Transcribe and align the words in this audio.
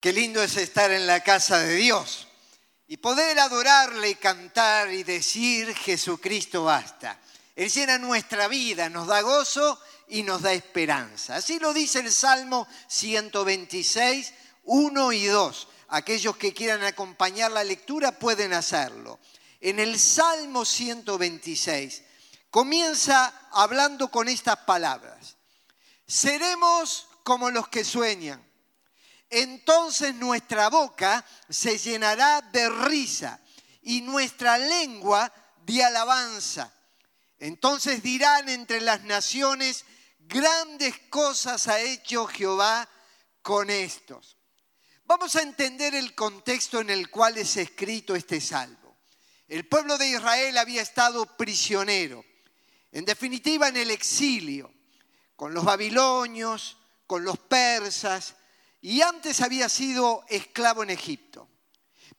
Qué 0.00 0.14
lindo 0.14 0.42
es 0.42 0.56
estar 0.56 0.90
en 0.90 1.06
la 1.06 1.22
casa 1.22 1.58
de 1.58 1.74
Dios 1.74 2.26
y 2.86 2.96
poder 2.96 3.38
adorarle, 3.38 4.14
cantar 4.14 4.90
y 4.90 5.02
decir 5.02 5.74
Jesucristo 5.74 6.64
basta. 6.64 7.20
Él 7.54 7.70
llena 7.70 7.98
nuestra 7.98 8.48
vida, 8.48 8.88
nos 8.88 9.08
da 9.08 9.20
gozo 9.20 9.78
y 10.08 10.22
nos 10.22 10.40
da 10.40 10.54
esperanza. 10.54 11.36
Así 11.36 11.58
lo 11.58 11.74
dice 11.74 12.00
el 12.00 12.10
Salmo 12.10 12.66
126, 12.88 14.32
1 14.64 15.12
y 15.12 15.26
2. 15.26 15.68
Aquellos 15.88 16.34
que 16.38 16.54
quieran 16.54 16.82
acompañar 16.82 17.52
la 17.52 17.62
lectura 17.62 18.18
pueden 18.18 18.54
hacerlo. 18.54 19.20
En 19.60 19.78
el 19.78 19.98
Salmo 19.98 20.64
126 20.64 22.04
comienza 22.48 23.50
hablando 23.52 24.10
con 24.10 24.28
estas 24.28 24.56
palabras. 24.60 25.36
Seremos 26.06 27.06
como 27.22 27.50
los 27.50 27.68
que 27.68 27.84
sueñan 27.84 28.49
entonces 29.30 30.14
nuestra 30.16 30.68
boca 30.68 31.24
se 31.48 31.78
llenará 31.78 32.42
de 32.42 32.68
risa 32.68 33.40
y 33.82 34.02
nuestra 34.02 34.58
lengua 34.58 35.32
de 35.64 35.84
alabanza. 35.84 36.72
Entonces 37.38 38.02
dirán 38.02 38.48
entre 38.48 38.80
las 38.80 39.04
naciones, 39.04 39.84
grandes 40.18 40.98
cosas 41.08 41.68
ha 41.68 41.80
hecho 41.80 42.26
Jehová 42.26 42.88
con 43.40 43.70
estos. 43.70 44.36
Vamos 45.04 45.34
a 45.36 45.42
entender 45.42 45.94
el 45.94 46.14
contexto 46.14 46.80
en 46.80 46.90
el 46.90 47.10
cual 47.10 47.38
es 47.38 47.56
escrito 47.56 48.14
este 48.14 48.40
salmo. 48.40 48.98
El 49.48 49.66
pueblo 49.66 49.98
de 49.98 50.08
Israel 50.08 50.58
había 50.58 50.82
estado 50.82 51.36
prisionero, 51.36 52.24
en 52.92 53.04
definitiva 53.04 53.68
en 53.68 53.76
el 53.76 53.90
exilio, 53.90 54.72
con 55.34 55.54
los 55.54 55.64
babilonios, 55.64 56.76
con 57.06 57.24
los 57.24 57.38
persas, 57.38 58.36
y 58.82 59.02
antes 59.02 59.40
había 59.40 59.68
sido 59.68 60.24
esclavo 60.28 60.82
en 60.82 60.90
Egipto. 60.90 61.48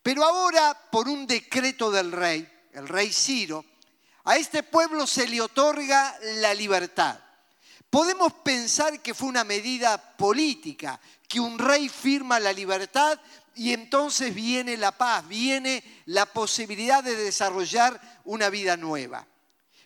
Pero 0.04 0.24
ahora, 0.24 0.78
por 0.92 1.08
un 1.08 1.26
decreto 1.28 1.92
del 1.92 2.12
rey, 2.12 2.48
el 2.74 2.88
rey 2.88 3.12
Ciro, 3.12 3.66
a 4.24 4.38
este 4.38 4.64
pueblo 4.64 5.08
se 5.08 5.28
le 5.28 5.42
otorga 5.42 6.16
la 6.38 6.54
libertad. 6.54 7.20
Podemos 7.90 8.34
pensar 8.34 9.02
que 9.02 9.14
fue 9.14 9.28
una 9.28 9.44
medida 9.44 9.98
política, 10.16 11.00
que 11.28 11.40
un 11.40 11.58
rey 11.60 11.90
firma 11.90 12.40
la 12.40 12.54
libertad 12.54 13.20
y 13.56 13.74
entonces 13.74 14.34
viene 14.34 14.78
la 14.78 14.98
paz, 14.98 15.28
viene 15.28 15.84
la 16.06 16.26
posibilidad 16.26 17.04
de 17.04 17.16
desarrollar 17.16 18.22
una 18.24 18.50
vida 18.50 18.78
nueva. 18.78 19.28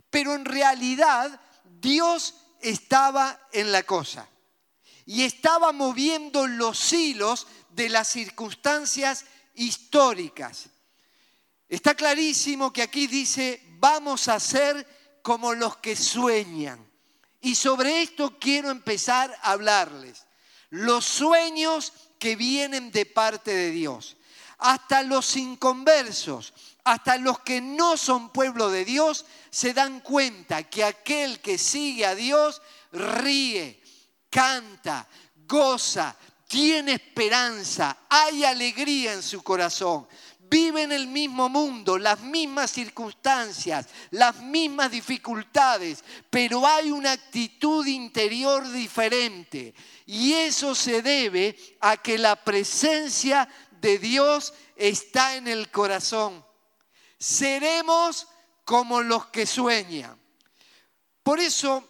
Pero 0.10 0.36
en 0.36 0.46
realidad 0.46 1.40
Dios 1.64 2.36
estaba 2.62 3.40
en 3.52 3.72
la 3.72 3.84
cosa 3.84 4.28
y 5.06 5.24
estaba 5.24 5.72
moviendo 5.72 6.48
los 6.48 6.92
hilos 6.92 7.48
de 7.70 7.90
las 7.90 8.08
circunstancias 8.08 9.26
históricas. 9.54 10.70
Está 11.70 11.94
clarísimo 11.96 12.74
que 12.74 12.82
aquí 12.82 13.08
dice, 13.08 13.62
vamos 13.80 14.28
a 14.28 14.40
ser 14.40 14.88
como 15.22 15.54
los 15.54 15.78
que 15.78 15.96
sueñan. 15.96 16.86
Y 17.42 17.56
sobre 17.56 18.02
esto 18.02 18.38
quiero 18.40 18.72
empezar 18.72 19.36
a 19.42 19.52
hablarles. 19.52 20.26
Los 20.70 21.06
sueños 21.06 21.94
que 22.18 22.36
vienen 22.36 22.92
de 22.92 23.06
parte 23.06 23.54
de 23.54 23.72
Dios. 23.72 24.18
Hasta 24.58 25.04
los 25.04 25.36
inconversos, 25.36 26.54
hasta 26.84 27.18
los 27.18 27.40
que 27.40 27.62
no 27.62 27.98
son 27.98 28.32
pueblo 28.32 28.70
de 28.70 28.86
Dios, 28.86 29.26
se 29.52 29.74
dan 29.74 30.00
cuenta 30.00 30.64
que 30.64 30.84
aquel 30.84 31.40
que 31.40 31.58
sigue 31.58 32.06
a 32.06 32.16
Dios 32.16 32.62
ríe, 32.92 33.82
canta, 34.36 35.08
goza, 35.48 36.14
tiene 36.46 36.92
esperanza, 36.92 38.00
hay 38.10 38.44
alegría 38.44 39.14
en 39.14 39.24
su 39.24 39.42
corazón. 39.42 40.06
Vive 40.38 40.84
en 40.84 40.92
el 40.92 41.08
mismo 41.08 41.48
mundo, 41.48 41.98
las 41.98 42.20
mismas 42.20 42.70
circunstancias, 42.72 43.88
las 44.12 44.42
mismas 44.42 44.92
dificultades, 44.92 46.04
pero 46.30 46.68
hay 46.68 46.92
una 46.92 47.14
actitud 47.14 47.88
interior 47.88 48.70
diferente. 48.70 49.74
Y 50.06 50.34
eso 50.34 50.76
se 50.76 51.02
debe 51.02 51.58
a 51.80 51.96
que 51.96 52.18
la 52.18 52.36
presencia 52.36 53.48
de 53.72 53.98
Dios 54.00 54.54
está 54.76 55.38
en 55.38 55.48
el 55.48 55.72
corazón. 55.72 56.46
Seremos 57.18 58.28
como 58.66 59.02
los 59.02 59.28
que 59.28 59.46
sueñan. 59.46 60.20
Por 61.24 61.40
eso, 61.40 61.88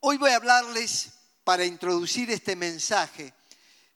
hoy 0.00 0.16
voy 0.16 0.30
a 0.30 0.36
hablarles 0.36 1.19
para 1.50 1.64
introducir 1.64 2.30
este 2.30 2.54
mensaje 2.54 3.34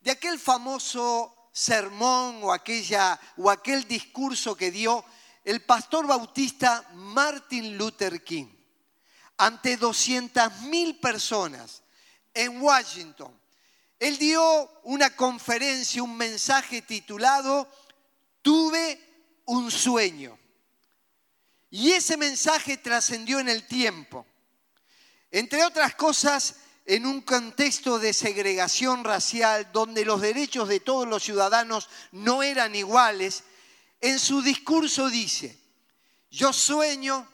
de 0.01 0.11
aquel 0.11 0.41
famoso 0.41 1.51
sermón 1.53 2.43
o, 2.43 2.53
aquella, 2.53 3.17
o 3.37 3.49
aquel 3.49 3.87
discurso 3.87 4.57
que 4.57 4.73
dio 4.73 5.05
el 5.45 5.63
pastor 5.63 6.05
bautista 6.05 6.85
Martin 6.95 7.79
Luther 7.79 8.25
King 8.25 8.49
ante 9.37 9.79
200.000 9.79 10.99
personas 10.99 11.85
en 12.35 12.61
Washington. 12.61 13.41
Él 14.01 14.19
dio 14.19 14.81
una 14.83 15.15
conferencia, 15.15 16.03
un 16.03 16.17
mensaje 16.17 16.83
titulado 16.83 17.71
Tuve 18.43 18.99
un 19.45 19.71
sueño. 19.71 20.37
Y 21.71 21.93
ese 21.93 22.17
mensaje 22.17 22.79
trascendió 22.79 23.39
en 23.39 23.49
el 23.49 23.65
tiempo. 23.69 24.27
Entre 25.31 25.65
otras 25.65 25.95
cosas, 25.95 26.57
en 26.87 27.07
un 27.07 27.23
contexto 27.23 27.99
de 27.99 28.13
segregación 28.13 29.05
racial 29.05 29.71
donde 29.73 30.05
los 30.05 30.21
derechos 30.21 30.69
de 30.69 30.81
todos 30.81 31.09
los 31.09 31.23
ciudadanos 31.23 31.89
no 32.13 32.43
eran 32.43 32.75
iguales, 32.75 33.45
en 34.01 34.19
su 34.19 34.43
discurso 34.43 35.09
dice, 35.09 35.59
yo 36.31 36.53
sueño 36.53 37.27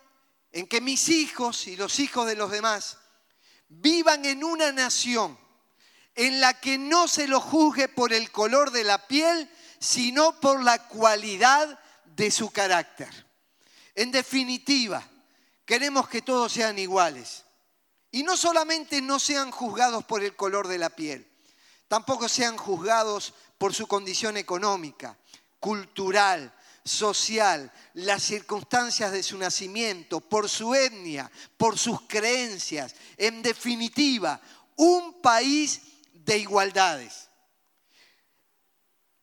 en 0.53 0.67
que 0.69 0.81
mis 0.81 1.09
hijos 1.09 1.67
y 1.67 1.77
los 1.77 1.99
hijos 1.99 2.27
de 2.27 2.37
los 2.37 2.51
demás 2.51 2.99
vivan 3.69 4.25
en 4.25 4.45
una 4.45 4.71
nación 4.71 5.39
en 6.15 6.41
la 6.41 6.61
que 6.61 6.79
no 6.79 7.09
se 7.09 7.27
los 7.27 7.43
juzgue 7.43 7.89
por 7.89 8.13
el 8.13 8.31
color 8.31 8.71
de 8.71 8.85
la 8.85 9.07
piel, 9.09 9.51
sino 9.81 10.39
por 10.41 10.63
la 10.63 10.87
cualidad 10.87 11.79
de 12.05 12.31
su 12.31 12.51
carácter. 12.51 13.27
En 13.95 14.13
definitiva, 14.13 15.03
queremos 15.65 16.09
que 16.09 16.23
todos 16.23 16.53
sean 16.53 16.79
iguales 16.79 17.45
y 18.11 18.23
no 18.23 18.37
solamente 18.37 19.01
no 19.01 19.19
sean 19.19 19.51
juzgados 19.51 20.05
por 20.05 20.23
el 20.23 20.37
color 20.37 20.69
de 20.69 20.79
la 20.79 20.91
piel, 20.91 21.27
tampoco 21.89 22.29
sean 22.29 22.57
juzgados 22.57 23.35
por 23.59 23.75
su 23.75 23.87
condición 23.87 24.37
económica, 24.37 25.17
cultural, 25.59 26.53
social, 26.85 27.71
las 27.95 28.23
circunstancias 28.23 29.13
de 29.13 29.23
su 29.23 29.39
nacimiento, 29.39 30.21
por 30.21 30.49
su 30.49 30.75
etnia, 30.75 31.31
por 31.57 31.79
sus 31.79 32.01
creencias. 32.03 32.95
En 33.17 33.43
definitiva, 33.43 34.41
un 34.77 35.21
país 35.21 35.83
de 36.13 36.39
igualdades. 36.39 37.29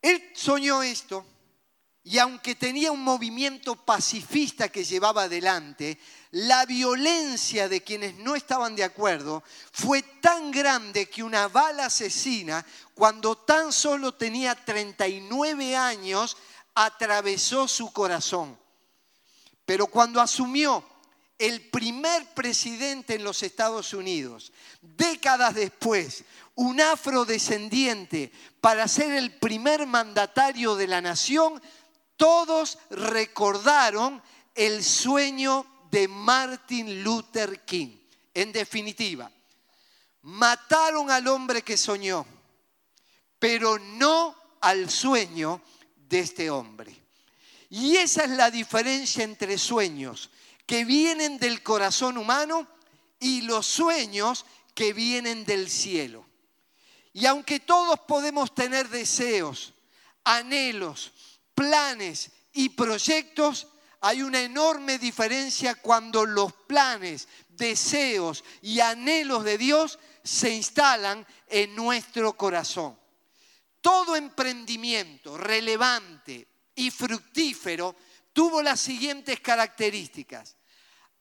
Él 0.02 0.32
soñó 0.36 0.84
esto 0.84 1.26
y 2.10 2.20
aunque 2.20 2.56
tenía 2.56 2.90
un 2.94 3.04
movimiento 3.04 3.76
pacifista 3.76 4.70
que 4.70 4.86
llevaba 4.86 5.24
adelante, 5.24 6.00
la 6.32 6.66
violencia 6.66 7.68
de 7.68 7.84
quienes 7.84 8.16
no 8.16 8.34
estaban 8.34 8.78
de 8.78 8.86
acuerdo 8.86 9.44
fue 9.74 10.02
tan 10.22 10.50
grande 10.50 11.10
que 11.10 11.22
una 11.22 11.50
bala 11.50 11.88
asesina, 11.88 12.66
cuando 12.94 13.36
tan 13.36 13.74
solo 13.74 14.14
tenía 14.14 14.56
39 14.56 15.76
años, 15.76 16.38
atravesó 16.76 17.68
su 17.68 17.92
corazón. 17.92 18.58
Pero 19.66 19.88
cuando 19.88 20.22
asumió 20.22 20.86
el 21.38 21.70
primer 21.70 22.34
presidente 22.34 23.16
en 23.16 23.26
los 23.26 23.44
Estados 23.44 23.94
Unidos, 23.94 24.54
décadas 24.82 25.56
después, 25.56 26.24
un 26.56 26.80
afrodescendiente, 26.80 28.32
para 28.62 28.88
ser 28.88 29.12
el 29.12 29.36
primer 29.36 29.86
mandatario 29.86 30.76
de 30.76 30.88
la 30.88 31.02
nación, 31.02 31.62
todos 32.18 32.78
recordaron 32.90 34.22
el 34.54 34.84
sueño 34.84 35.66
de 35.90 36.08
Martin 36.08 37.04
Luther 37.04 37.64
King. 37.64 37.98
En 38.34 38.52
definitiva, 38.52 39.32
mataron 40.24 41.10
al 41.10 41.28
hombre 41.28 41.62
que 41.62 41.78
soñó, 41.78 42.26
pero 43.40 43.80
no 43.80 44.36
al 44.62 44.90
sueño 44.90 45.62
de 45.96 46.20
este 46.20 46.50
hombre. 46.50 46.96
Y 47.70 47.98
esa 47.98 48.24
es 48.24 48.32
la 48.32 48.50
diferencia 48.52 49.24
entre 49.24 49.58
sueños 49.58 50.30
que 50.66 50.86
vienen 50.86 51.38
del 51.38 51.64
corazón 51.64 52.18
humano 52.18 52.68
y 53.20 53.42
los 53.42 53.66
sueños 53.66 54.46
que 54.74 54.94
vienen 54.94 55.46
del 55.46 55.70
cielo. 55.70 56.26
Y 57.14 57.26
aunque 57.26 57.60
todos 57.60 58.00
podemos 58.02 58.54
tener 58.54 58.90
deseos, 58.90 59.74
anhelos, 60.24 61.14
planes 61.58 62.30
y 62.54 62.70
proyectos, 62.70 63.68
hay 64.02 64.22
una 64.22 64.40
enorme 64.42 65.00
diferencia 65.00 65.74
cuando 65.74 66.24
los 66.24 66.54
planes, 66.54 67.28
deseos 67.50 68.44
y 68.62 68.80
anhelos 68.80 69.44
de 69.44 69.58
Dios 69.58 69.98
se 70.24 70.52
instalan 70.52 71.26
en 71.48 71.76
nuestro 71.76 72.38
corazón. 72.38 72.96
todo 73.82 74.16
emprendimiento 74.16 75.38
relevante 75.38 76.46
y 76.76 76.92
fructífero 76.92 77.96
tuvo 78.34 78.62
las 78.62 78.80
siguientes 78.80 79.40
características. 79.40 80.58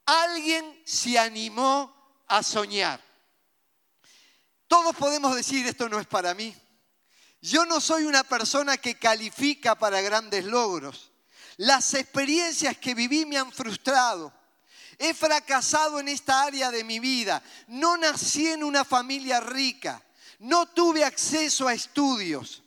Alguien 0.05 0.81
se 0.85 1.17
animó 1.17 2.21
a 2.27 2.43
soñar. 2.43 3.01
Todos 4.67 4.95
podemos 4.95 5.33
decir, 5.33 5.65
esto 5.65 5.87
no 5.87 5.99
es 5.99 6.07
para 6.07 6.33
mí. 6.33 6.53
Yo 7.47 7.65
no 7.65 7.79
soy 7.79 8.03
una 8.03 8.25
persona 8.25 8.75
que 8.75 8.95
califica 8.95 9.73
para 9.75 10.01
grandes 10.01 10.43
logros. 10.43 11.11
Las 11.55 11.93
experiencias 11.93 12.75
que 12.75 12.93
viví 12.93 13.25
me 13.25 13.37
han 13.37 13.53
frustrado. 13.53 14.33
He 14.99 15.13
fracasado 15.13 16.01
en 16.01 16.09
esta 16.09 16.43
área 16.43 16.71
de 16.71 16.83
mi 16.83 16.99
vida. 16.99 17.41
No 17.67 17.95
nací 17.95 18.47
en 18.47 18.65
una 18.65 18.83
familia 18.83 19.39
rica. 19.39 20.03
No 20.39 20.65
tuve 20.65 21.05
acceso 21.05 21.69
a 21.69 21.73
estudios. 21.73 22.63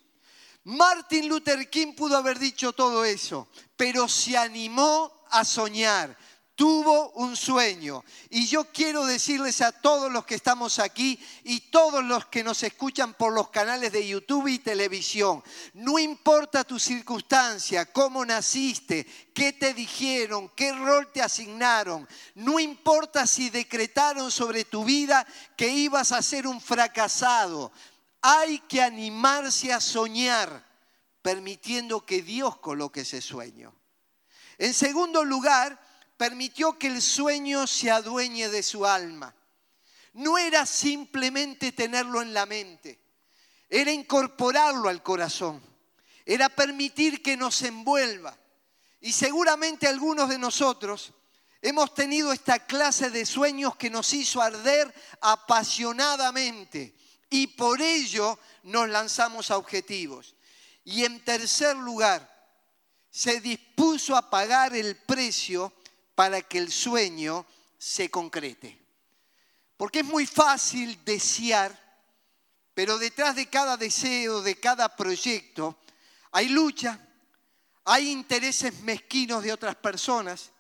Martin 0.64 1.28
Luther 1.28 1.68
King 1.68 1.92
pudo 1.92 2.16
haber 2.16 2.38
dicho 2.38 2.72
todo 2.72 3.04
eso, 3.04 3.48
pero 3.76 4.08
se 4.08 4.38
animó 4.38 5.26
a 5.28 5.44
soñar, 5.44 6.16
tuvo 6.60 7.08
un 7.12 7.38
sueño. 7.38 8.04
Y 8.28 8.46
yo 8.46 8.66
quiero 8.70 9.06
decirles 9.06 9.62
a 9.62 9.72
todos 9.72 10.12
los 10.12 10.26
que 10.26 10.34
estamos 10.34 10.78
aquí 10.78 11.18
y 11.42 11.58
todos 11.70 12.04
los 12.04 12.26
que 12.26 12.44
nos 12.44 12.62
escuchan 12.62 13.14
por 13.14 13.32
los 13.32 13.48
canales 13.48 13.90
de 13.92 14.06
YouTube 14.06 14.46
y 14.46 14.58
televisión, 14.58 15.42
no 15.72 15.98
importa 15.98 16.62
tu 16.64 16.78
circunstancia, 16.78 17.90
cómo 17.90 18.26
naciste, 18.26 19.06
qué 19.32 19.54
te 19.54 19.72
dijeron, 19.72 20.50
qué 20.54 20.74
rol 20.74 21.10
te 21.10 21.22
asignaron, 21.22 22.06
no 22.34 22.60
importa 22.60 23.26
si 23.26 23.48
decretaron 23.48 24.30
sobre 24.30 24.66
tu 24.66 24.84
vida 24.84 25.26
que 25.56 25.68
ibas 25.68 26.12
a 26.12 26.20
ser 26.20 26.46
un 26.46 26.60
fracasado, 26.60 27.72
hay 28.20 28.58
que 28.68 28.82
animarse 28.82 29.72
a 29.72 29.80
soñar, 29.80 30.62
permitiendo 31.22 32.04
que 32.04 32.20
Dios 32.20 32.58
coloque 32.58 33.00
ese 33.00 33.22
sueño. 33.22 33.74
En 34.58 34.74
segundo 34.74 35.24
lugar, 35.24 35.88
permitió 36.20 36.78
que 36.78 36.88
el 36.88 37.00
sueño 37.00 37.66
se 37.66 37.90
adueñe 37.90 38.50
de 38.50 38.62
su 38.62 38.84
alma. 38.84 39.34
No 40.12 40.36
era 40.36 40.66
simplemente 40.66 41.72
tenerlo 41.72 42.20
en 42.20 42.34
la 42.34 42.44
mente, 42.44 43.00
era 43.70 43.90
incorporarlo 43.90 44.90
al 44.90 45.02
corazón, 45.02 45.62
era 46.26 46.50
permitir 46.50 47.22
que 47.22 47.38
nos 47.38 47.62
envuelva. 47.62 48.36
Y 49.00 49.12
seguramente 49.12 49.88
algunos 49.88 50.28
de 50.28 50.36
nosotros 50.36 51.14
hemos 51.62 51.94
tenido 51.94 52.34
esta 52.34 52.66
clase 52.66 53.08
de 53.08 53.24
sueños 53.24 53.76
que 53.76 53.88
nos 53.88 54.12
hizo 54.12 54.42
arder 54.42 54.92
apasionadamente 55.22 56.94
y 57.30 57.46
por 57.46 57.80
ello 57.80 58.38
nos 58.64 58.90
lanzamos 58.90 59.50
a 59.50 59.56
objetivos. 59.56 60.34
Y 60.84 61.06
en 61.06 61.24
tercer 61.24 61.76
lugar, 61.76 62.28
se 63.08 63.40
dispuso 63.40 64.14
a 64.14 64.28
pagar 64.28 64.76
el 64.76 64.96
precio 64.96 65.72
para 66.20 66.42
que 66.42 66.58
el 66.58 66.70
sueño 66.70 67.46
se 67.78 68.10
concrete. 68.10 68.78
Porque 69.78 70.00
es 70.00 70.04
muy 70.04 70.26
fácil 70.26 71.02
desear, 71.02 71.74
pero 72.74 72.98
detrás 72.98 73.36
de 73.36 73.46
cada 73.46 73.78
deseo, 73.78 74.42
de 74.42 74.60
cada 74.60 74.94
proyecto, 74.94 75.78
hay 76.32 76.50
lucha, 76.50 77.00
hay 77.86 78.10
intereses 78.10 78.80
mezquinos 78.82 79.42
de 79.42 79.50
otras 79.50 79.76
personas, 79.76 80.50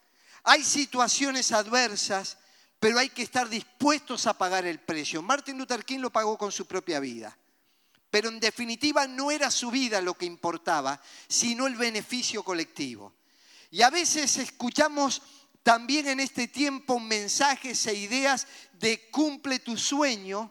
hay 0.44 0.64
situaciones 0.64 1.52
adversas, 1.52 2.38
pero 2.78 2.98
hay 2.98 3.10
que 3.10 3.24
estar 3.24 3.46
dispuestos 3.46 4.26
a 4.26 4.38
pagar 4.38 4.64
el 4.64 4.78
precio. 4.78 5.20
Martin 5.20 5.58
Luther 5.58 5.84
King 5.84 5.98
lo 5.98 6.08
pagó 6.08 6.38
con 6.38 6.50
su 6.50 6.64
propia 6.64 7.00
vida. 7.00 7.36
Pero 8.10 8.30
en 8.30 8.40
definitiva 8.40 9.06
no 9.06 9.30
era 9.30 9.50
su 9.50 9.70
vida 9.70 10.00
lo 10.00 10.14
que 10.14 10.24
importaba, 10.24 11.02
sino 11.28 11.66
el 11.66 11.76
beneficio 11.76 12.42
colectivo. 12.42 13.12
Y 13.70 13.82
a 13.82 13.90
veces 13.90 14.36
escuchamos 14.38 15.22
también 15.62 16.08
en 16.08 16.20
este 16.20 16.48
tiempo 16.48 16.98
mensajes 16.98 17.86
e 17.86 17.94
ideas 17.94 18.46
de 18.72 19.10
cumple 19.10 19.58
tu 19.58 19.76
sueño, 19.76 20.50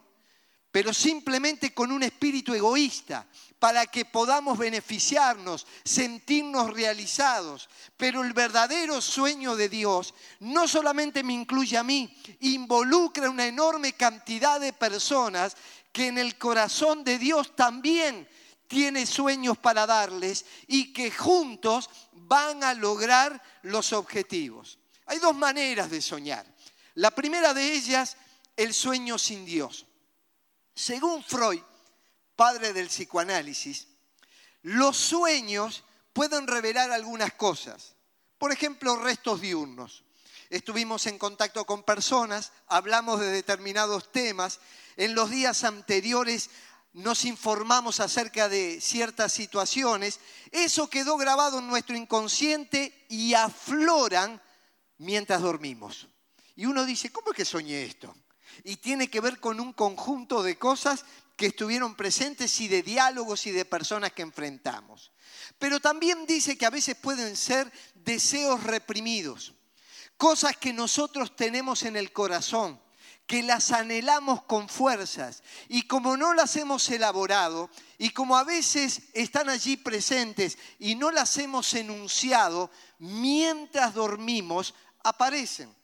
pero 0.70 0.94
simplemente 0.94 1.74
con 1.74 1.90
un 1.90 2.02
espíritu 2.02 2.54
egoísta, 2.54 3.26
para 3.58 3.86
que 3.86 4.06
podamos 4.06 4.56
beneficiarnos, 4.56 5.66
sentirnos 5.84 6.72
realizados. 6.72 7.68
Pero 7.96 8.22
el 8.22 8.32
verdadero 8.32 9.02
sueño 9.02 9.54
de 9.54 9.68
Dios 9.68 10.14
no 10.40 10.66
solamente 10.66 11.22
me 11.22 11.34
incluye 11.34 11.76
a 11.76 11.82
mí, 11.82 12.16
involucra 12.40 13.28
una 13.28 13.46
enorme 13.46 13.92
cantidad 13.92 14.58
de 14.58 14.72
personas 14.72 15.56
que 15.92 16.06
en 16.06 16.18
el 16.18 16.38
corazón 16.38 17.04
de 17.04 17.18
Dios 17.18 17.54
también 17.54 18.26
tiene 18.66 19.04
sueños 19.04 19.58
para 19.58 19.86
darles 19.86 20.46
y 20.66 20.92
que 20.92 21.10
juntos 21.10 21.90
van 22.12 22.64
a 22.64 22.72
lograr 22.72 23.42
los 23.62 23.92
objetivos. 23.92 24.79
Hay 25.10 25.18
dos 25.18 25.34
maneras 25.34 25.90
de 25.90 26.00
soñar. 26.00 26.46
La 26.94 27.10
primera 27.10 27.52
de 27.52 27.72
ellas, 27.72 28.16
el 28.56 28.72
sueño 28.72 29.18
sin 29.18 29.44
Dios. 29.44 29.84
Según 30.72 31.24
Freud, 31.24 31.60
padre 32.36 32.72
del 32.72 32.86
psicoanálisis, 32.86 33.88
los 34.62 34.96
sueños 34.96 35.82
pueden 36.12 36.46
revelar 36.46 36.92
algunas 36.92 37.32
cosas. 37.32 37.96
Por 38.38 38.52
ejemplo, 38.52 38.94
restos 38.98 39.40
diurnos. 39.40 40.04
Estuvimos 40.48 41.04
en 41.06 41.18
contacto 41.18 41.66
con 41.66 41.82
personas, 41.82 42.52
hablamos 42.68 43.18
de 43.18 43.32
determinados 43.32 44.12
temas. 44.12 44.60
En 44.96 45.16
los 45.16 45.28
días 45.28 45.64
anteriores 45.64 46.50
nos 46.92 47.24
informamos 47.24 47.98
acerca 47.98 48.48
de 48.48 48.80
ciertas 48.80 49.32
situaciones. 49.32 50.20
Eso 50.52 50.88
quedó 50.88 51.16
grabado 51.16 51.58
en 51.58 51.66
nuestro 51.66 51.96
inconsciente 51.96 53.06
y 53.08 53.34
afloran 53.34 54.40
mientras 55.00 55.42
dormimos. 55.42 56.08
Y 56.56 56.66
uno 56.66 56.84
dice, 56.84 57.10
¿cómo 57.10 57.30
es 57.30 57.36
que 57.36 57.44
soñé 57.44 57.84
esto? 57.84 58.14
Y 58.64 58.76
tiene 58.76 59.08
que 59.08 59.20
ver 59.20 59.40
con 59.40 59.60
un 59.60 59.72
conjunto 59.72 60.42
de 60.42 60.58
cosas 60.58 61.04
que 61.36 61.46
estuvieron 61.46 61.94
presentes 61.94 62.60
y 62.60 62.68
de 62.68 62.82
diálogos 62.82 63.46
y 63.46 63.50
de 63.50 63.64
personas 63.64 64.12
que 64.12 64.22
enfrentamos. 64.22 65.10
Pero 65.58 65.80
también 65.80 66.26
dice 66.26 66.58
que 66.58 66.66
a 66.66 66.70
veces 66.70 66.96
pueden 66.96 67.36
ser 67.36 67.72
deseos 67.94 68.62
reprimidos, 68.62 69.54
cosas 70.16 70.56
que 70.56 70.72
nosotros 70.72 71.34
tenemos 71.34 71.82
en 71.84 71.96
el 71.96 72.12
corazón, 72.12 72.78
que 73.26 73.42
las 73.44 73.70
anhelamos 73.70 74.42
con 74.42 74.68
fuerzas 74.68 75.44
y 75.68 75.82
como 75.82 76.16
no 76.16 76.34
las 76.34 76.56
hemos 76.56 76.90
elaborado 76.90 77.70
y 77.96 78.10
como 78.10 78.36
a 78.36 78.42
veces 78.42 79.02
están 79.14 79.48
allí 79.48 79.76
presentes 79.76 80.58
y 80.80 80.96
no 80.96 81.12
las 81.12 81.38
hemos 81.38 81.72
enunciado, 81.74 82.72
mientras 82.98 83.94
dormimos 83.94 84.74
aparecen. 85.02 85.74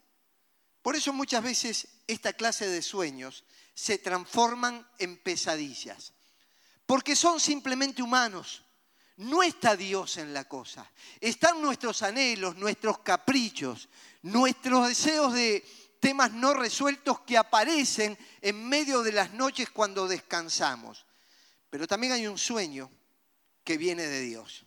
Por 0.83 0.97
eso 0.97 1.13
muchas 1.13 1.43
veces 1.43 1.89
esta 2.07 2.33
clase 2.33 2.69
de 2.69 2.83
sueños 2.83 3.45
se 3.75 3.99
transforman 3.99 4.87
en 4.99 5.19
pesadillas, 5.19 6.13
porque 6.87 7.17
son 7.17 7.41
simplemente 7.41 8.03
humanos. 8.03 8.63
No 9.17 9.43
está 9.43 9.77
Dios 9.77 10.19
en 10.19 10.35
la 10.35 10.45
cosa, 10.45 10.91
están 11.21 11.61
nuestros 11.63 12.03
anhelos, 12.03 12.57
nuestros 12.57 12.99
caprichos, 12.99 13.89
nuestros 14.23 14.89
deseos 14.89 15.33
de 15.33 15.65
temas 16.01 16.33
no 16.33 16.55
resueltos 16.55 17.21
que 17.21 17.39
aparecen 17.39 18.17
en 18.43 18.69
medio 18.69 19.03
de 19.03 19.13
las 19.13 19.33
noches 19.33 19.71
cuando 19.71 20.07
descansamos. 20.07 21.07
Pero 21.71 21.89
también 21.89 22.13
hay 22.13 22.27
un 22.27 22.39
sueño 22.39 22.91
que 23.65 23.77
viene 23.77 24.05
de 24.05 24.21
Dios. 24.21 24.65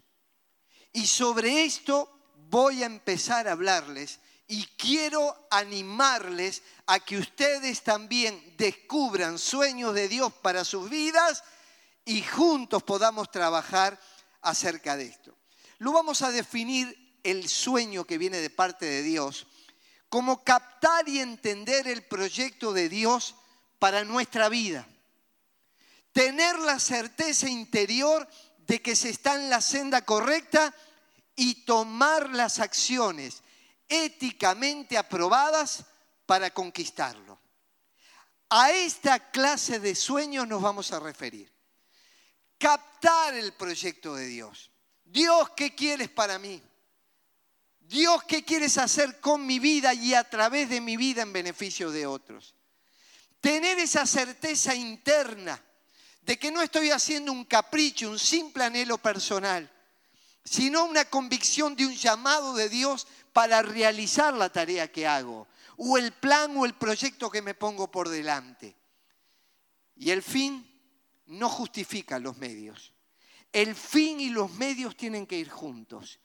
Y 0.92 1.08
sobre 1.08 1.64
esto 1.64 2.34
voy 2.50 2.84
a 2.84 2.88
empezar 2.88 3.48
a 3.48 3.54
hablarles 3.54 4.20
y 4.52 4.66
quiero 4.78 5.48
animarles 5.52 6.64
a 6.88 7.00
que 7.00 7.20
ustedes 7.20 7.84
también 7.84 8.56
descubran 8.58 9.38
sueños 9.38 9.94
de 9.94 10.10
Dios 10.10 10.34
para 10.34 10.66
sus 10.66 10.90
vidas 10.90 11.44
y 12.04 12.24
juntos 12.24 12.82
podamos 12.82 13.30
trabajar 13.30 14.00
acerca 14.42 14.98
de 14.98 15.06
esto. 15.06 15.38
Lo 15.78 15.92
vamos 15.92 16.24
a 16.24 16.32
definir 16.32 17.20
el 17.22 17.48
sueño 17.48 18.06
que 18.06 18.18
viene 18.18 18.38
de 18.38 18.50
parte 18.50 18.88
de 18.88 19.04
Dios 19.04 19.46
como 20.10 20.44
captar 20.44 21.08
y 21.08 21.20
entender 21.20 21.88
el 21.88 22.02
proyecto 22.02 22.74
de 22.74 22.90
Dios 22.90 23.36
para 23.78 24.04
nuestra 24.04 24.50
vida. 24.50 24.88
Tener 26.12 26.58
la 26.58 26.80
certeza 26.80 27.48
interior 27.48 28.28
de 28.66 28.82
que 28.82 28.96
se 28.96 29.10
está 29.10 29.36
en 29.36 29.52
la 29.52 29.62
senda 29.62 30.04
correcta 30.06 30.74
y 31.36 31.66
tomar 31.66 32.32
las 32.32 32.58
acciones 32.58 33.44
éticamente 33.90 34.98
aprobadas 34.98 35.84
para 36.26 36.54
conquistarlo. 36.54 37.40
A 38.50 38.72
esta 38.72 39.32
clase 39.32 39.80
de 39.80 39.96
sueños 39.96 40.48
nos 40.48 40.62
vamos 40.62 40.92
a 40.92 41.00
referir. 41.00 41.52
Captar 42.58 43.34
el 43.34 43.54
proyecto 43.54 44.16
de 44.16 44.28
Dios. 44.28 44.70
Dios, 45.06 45.50
¿qué 45.52 45.76
quieres 45.76 46.10
para 46.10 46.40
mí? 46.40 46.62
Dios, 47.80 48.24
¿qué 48.26 48.46
quieres 48.46 48.78
hacer 48.78 49.20
con 49.20 49.46
mi 49.46 49.58
vida 49.58 49.94
y 49.96 50.14
a 50.14 50.30
través 50.30 50.70
de 50.70 50.80
mi 50.80 50.96
vida 50.96 51.24
en 51.24 51.34
beneficio 51.34 51.90
de 51.90 52.06
otros? 52.06 52.54
Tener 53.42 53.80
esa 53.80 54.06
certeza 54.06 54.76
interna 54.76 55.60
de 56.22 56.38
que 56.38 56.52
no 56.52 56.62
estoy 56.62 56.92
haciendo 56.92 57.32
un 57.32 57.46
capricho, 57.46 58.12
un 58.12 58.20
simple 58.20 58.64
anhelo 58.64 59.00
personal, 59.00 59.68
sino 60.44 60.86
una 60.86 61.06
convicción 61.06 61.76
de 61.76 61.88
un 61.88 61.96
llamado 61.96 62.54
de 62.54 62.70
Dios 62.70 63.08
para 63.34 63.62
realizar 63.62 64.34
la 64.34 64.50
tarea 64.50 64.92
que 64.92 65.08
hago, 65.08 65.48
o 65.78 65.98
el 65.98 66.12
plan 66.12 66.56
o 66.58 66.66
el 66.66 66.74
proyecto 66.74 67.30
que 67.30 67.42
me 67.42 67.54
pongo 67.54 67.90
por 67.90 68.10
delante. 68.10 68.76
Y 69.96 70.12
el 70.12 70.24
fin 70.24 70.66
no 71.28 71.50
justifica 71.50 72.20
los 72.20 72.38
medios. 72.38 72.94
El 73.52 73.76
fin 73.76 74.20
y 74.20 74.30
los 74.30 74.52
medios 74.52 74.96
tienen 74.96 75.26
que 75.26 75.38
ir 75.38 75.50
juntos. 75.50 76.20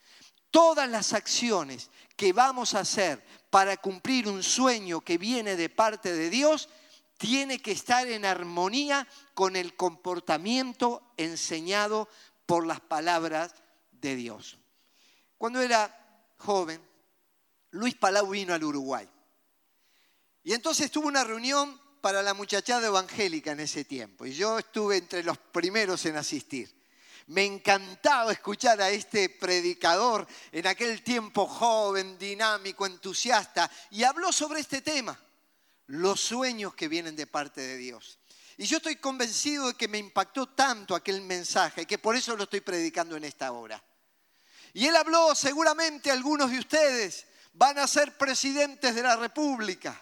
Todas 0.50 0.88
las 0.88 1.12
acciones 1.12 1.90
que 2.16 2.32
vamos 2.32 2.75
a 2.75 2.80
hacer 2.80 3.25
para 3.50 3.76
cumplir 3.76 4.28
un 4.28 4.42
sueño 4.42 5.00
que 5.00 5.18
viene 5.18 5.56
de 5.56 5.68
parte 5.68 6.12
de 6.12 6.30
Dios 6.30 6.68
tiene 7.18 7.61
que 7.61 7.73
estar 7.73 8.06
en 8.06 8.25
armonía 8.25 9.06
con 9.34 9.56
el 9.56 9.75
comportamiento 9.76 11.02
enseñado 11.16 12.08
por 12.46 12.66
las 12.66 12.80
palabras 12.80 13.54
de 13.92 14.16
Dios. 14.16 14.58
Cuando 15.38 15.61
era 15.61 16.34
joven, 16.38 16.80
Luis 17.74 17.96
Palau 17.96 18.28
vino 18.28 18.54
al 18.54 18.62
Uruguay. 18.62 19.08
Y 20.44 20.52
entonces 20.52 20.92
tuvo 20.92 21.08
una 21.08 21.24
reunión 21.24 21.80
para 22.00 22.22
la 22.22 22.32
muchachada 22.32 22.86
evangélica 22.86 23.50
en 23.50 23.60
ese 23.60 23.84
tiempo. 23.84 24.26
Y 24.26 24.32
yo 24.32 24.60
estuve 24.60 24.98
entre 24.98 25.24
los 25.24 25.38
primeros 25.38 26.04
en 26.06 26.16
asistir. 26.16 26.72
Me 27.26 27.44
encantaba 27.44 28.30
escuchar 28.30 28.80
a 28.80 28.90
este 28.90 29.28
predicador 29.28 30.24
en 30.52 30.66
aquel 30.68 31.02
tiempo 31.02 31.46
joven, 31.46 32.16
dinámico, 32.16 32.86
entusiasta, 32.86 33.68
y 33.90 34.04
habló 34.04 34.30
sobre 34.30 34.60
este 34.60 34.80
tema, 34.80 35.18
los 35.86 36.20
sueños 36.20 36.74
que 36.74 36.86
vienen 36.86 37.16
de 37.16 37.26
parte 37.26 37.60
de 37.60 37.76
Dios. 37.76 38.20
Y 38.56 38.66
yo 38.66 38.76
estoy 38.76 38.96
convencido 38.96 39.68
de 39.68 39.74
que 39.74 39.88
me 39.88 39.98
impactó 39.98 40.50
tanto 40.50 40.94
aquel 40.94 41.22
mensaje 41.22 41.86
que 41.86 41.98
por 41.98 42.14
eso 42.14 42.36
lo 42.36 42.44
estoy 42.44 42.60
predicando 42.60 43.16
en 43.16 43.24
esta 43.24 43.50
hora. 43.50 43.82
Y 44.74 44.86
él 44.86 44.94
habló, 44.94 45.34
seguramente 45.34 46.12
algunos 46.12 46.52
de 46.52 46.58
ustedes 46.60 47.26
van 47.54 47.78
a 47.78 47.87
ser 47.87 48.16
presidentes 48.16 48.94
de 48.94 49.02
la 49.02 49.16
República. 49.16 50.00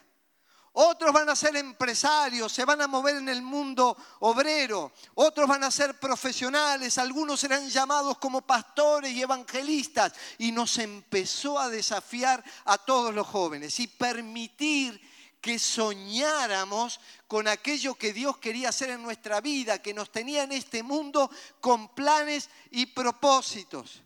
Otros 0.74 1.12
van 1.12 1.28
a 1.28 1.36
ser 1.36 1.54
empresarios, 1.56 2.50
se 2.50 2.64
van 2.64 2.80
a 2.80 2.86
mover 2.86 3.16
en 3.16 3.28
el 3.28 3.42
mundo 3.42 3.94
obrero. 4.20 4.92
Otros 5.14 5.46
van 5.46 5.64
a 5.64 5.70
ser 5.70 6.00
profesionales, 6.00 6.96
algunos 6.96 7.40
serán 7.40 7.68
llamados 7.68 8.16
como 8.16 8.40
pastores 8.40 9.12
y 9.12 9.20
evangelistas. 9.20 10.14
Y 10.38 10.50
nos 10.50 10.78
empezó 10.78 11.58
a 11.58 11.68
desafiar 11.68 12.42
a 12.64 12.78
todos 12.78 13.14
los 13.14 13.26
jóvenes 13.26 13.78
y 13.80 13.86
permitir 13.86 14.98
que 15.42 15.58
soñáramos 15.58 17.00
con 17.26 17.48
aquello 17.48 17.94
que 17.96 18.14
Dios 18.14 18.38
quería 18.38 18.70
hacer 18.70 18.90
en 18.90 19.02
nuestra 19.02 19.42
vida, 19.42 19.82
que 19.82 19.92
nos 19.92 20.10
tenía 20.10 20.44
en 20.44 20.52
este 20.52 20.82
mundo 20.82 21.30
con 21.60 21.94
planes 21.94 22.48
y 22.70 22.86
propósitos. 22.86 24.02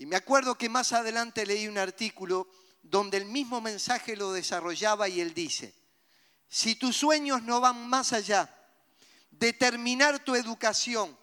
Y 0.00 0.06
me 0.06 0.16
acuerdo 0.16 0.56
que 0.56 0.70
más 0.70 0.94
adelante 0.94 1.44
leí 1.44 1.68
un 1.68 1.76
artículo 1.76 2.48
donde 2.82 3.18
el 3.18 3.26
mismo 3.26 3.60
mensaje 3.60 4.16
lo 4.16 4.32
desarrollaba 4.32 5.10
y 5.10 5.20
él 5.20 5.34
dice, 5.34 5.74
si 6.48 6.74
tus 6.74 6.96
sueños 6.96 7.42
no 7.42 7.60
van 7.60 7.86
más 7.86 8.14
allá 8.14 8.48
de 9.30 9.52
terminar 9.52 10.24
tu 10.24 10.34
educación, 10.34 11.14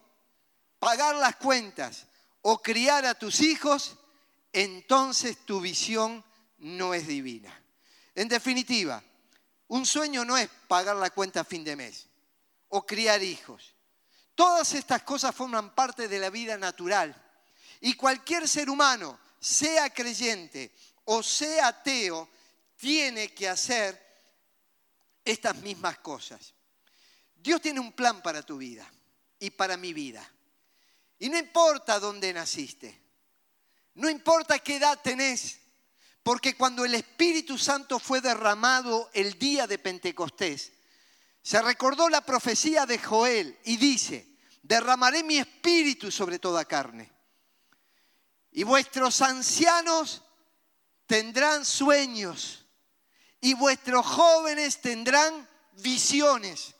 pagar 0.78 1.16
las 1.16 1.34
cuentas 1.34 2.06
o 2.40 2.62
criar 2.62 3.04
a 3.04 3.18
tus 3.18 3.40
hijos, 3.40 3.96
entonces 4.52 5.38
tu 5.38 5.60
visión 5.60 6.24
no 6.58 6.94
es 6.94 7.08
divina. 7.08 7.52
En 8.14 8.28
definitiva, 8.28 9.02
un 9.66 9.86
sueño 9.86 10.24
no 10.24 10.36
es 10.36 10.48
pagar 10.68 10.94
la 10.94 11.10
cuenta 11.10 11.40
a 11.40 11.44
fin 11.44 11.64
de 11.64 11.74
mes 11.74 12.06
o 12.68 12.86
criar 12.86 13.24
hijos. 13.24 13.74
Todas 14.36 14.72
estas 14.74 15.02
cosas 15.02 15.34
forman 15.34 15.74
parte 15.74 16.06
de 16.06 16.20
la 16.20 16.30
vida 16.30 16.56
natural 16.56 17.24
y 17.80 17.94
cualquier 17.94 18.48
ser 18.48 18.68
humano, 18.70 19.18
sea 19.40 19.90
creyente 19.90 20.74
o 21.10 21.22
sea 21.22 21.68
ateo, 21.68 22.28
tiene 22.76 23.32
que 23.32 23.48
hacer 23.48 23.98
estas 25.24 25.56
mismas 25.56 25.98
cosas. 25.98 26.54
Dios 27.34 27.62
tiene 27.62 27.80
un 27.80 27.92
plan 27.92 28.20
para 28.22 28.42
tu 28.42 28.58
vida 28.58 28.86
y 29.38 29.50
para 29.50 29.78
mi 29.78 29.94
vida. 29.94 30.26
Y 31.18 31.30
no 31.30 31.38
importa 31.38 31.98
dónde 31.98 32.32
naciste, 32.32 33.00
no 33.94 34.10
importa 34.10 34.58
qué 34.58 34.76
edad 34.76 35.00
tenés, 35.02 35.58
porque 36.22 36.54
cuando 36.54 36.84
el 36.84 36.94
Espíritu 36.94 37.56
Santo 37.56 37.98
fue 37.98 38.20
derramado 38.20 39.08
el 39.14 39.38
día 39.38 39.66
de 39.66 39.78
Pentecostés, 39.78 40.72
se 41.42 41.62
recordó 41.62 42.10
la 42.10 42.20
profecía 42.20 42.84
de 42.84 42.98
Joel 42.98 43.58
y 43.64 43.78
dice, 43.78 44.36
derramaré 44.62 45.22
mi 45.22 45.38
espíritu 45.38 46.10
sobre 46.10 46.38
toda 46.38 46.66
carne. 46.66 47.17
Y 48.58 48.64
vuestros 48.64 49.22
ancianos 49.22 50.20
tendrán 51.06 51.64
sueños 51.64 52.66
y 53.40 53.54
vuestros 53.54 54.04
jóvenes 54.04 54.80
tendrán 54.80 55.48
visiones. 55.74 56.74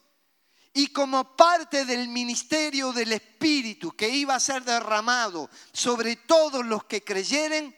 Y 0.72 0.88
como 0.88 1.36
parte 1.36 1.84
del 1.84 2.08
ministerio 2.08 2.92
del 2.92 3.12
Espíritu 3.12 3.92
que 3.92 4.08
iba 4.08 4.34
a 4.34 4.40
ser 4.40 4.64
derramado 4.64 5.48
sobre 5.72 6.16
todos 6.16 6.66
los 6.66 6.82
que 6.82 7.04
creyeren, 7.04 7.76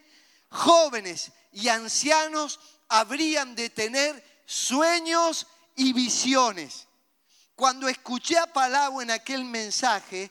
jóvenes 0.49 1.33
y 1.53 1.69
ancianos 1.69 2.59
habrían 2.89 3.55
de 3.55 3.69
tener 3.69 4.43
sueños 4.47 5.47
y 5.77 5.93
visiones. 5.93 6.87
Cuando 7.55 7.87
escuché 7.87 8.39
a 8.39 8.51
Palau 8.51 9.03
en 9.03 9.11
aquel 9.11 9.45
mensaje, 9.45 10.31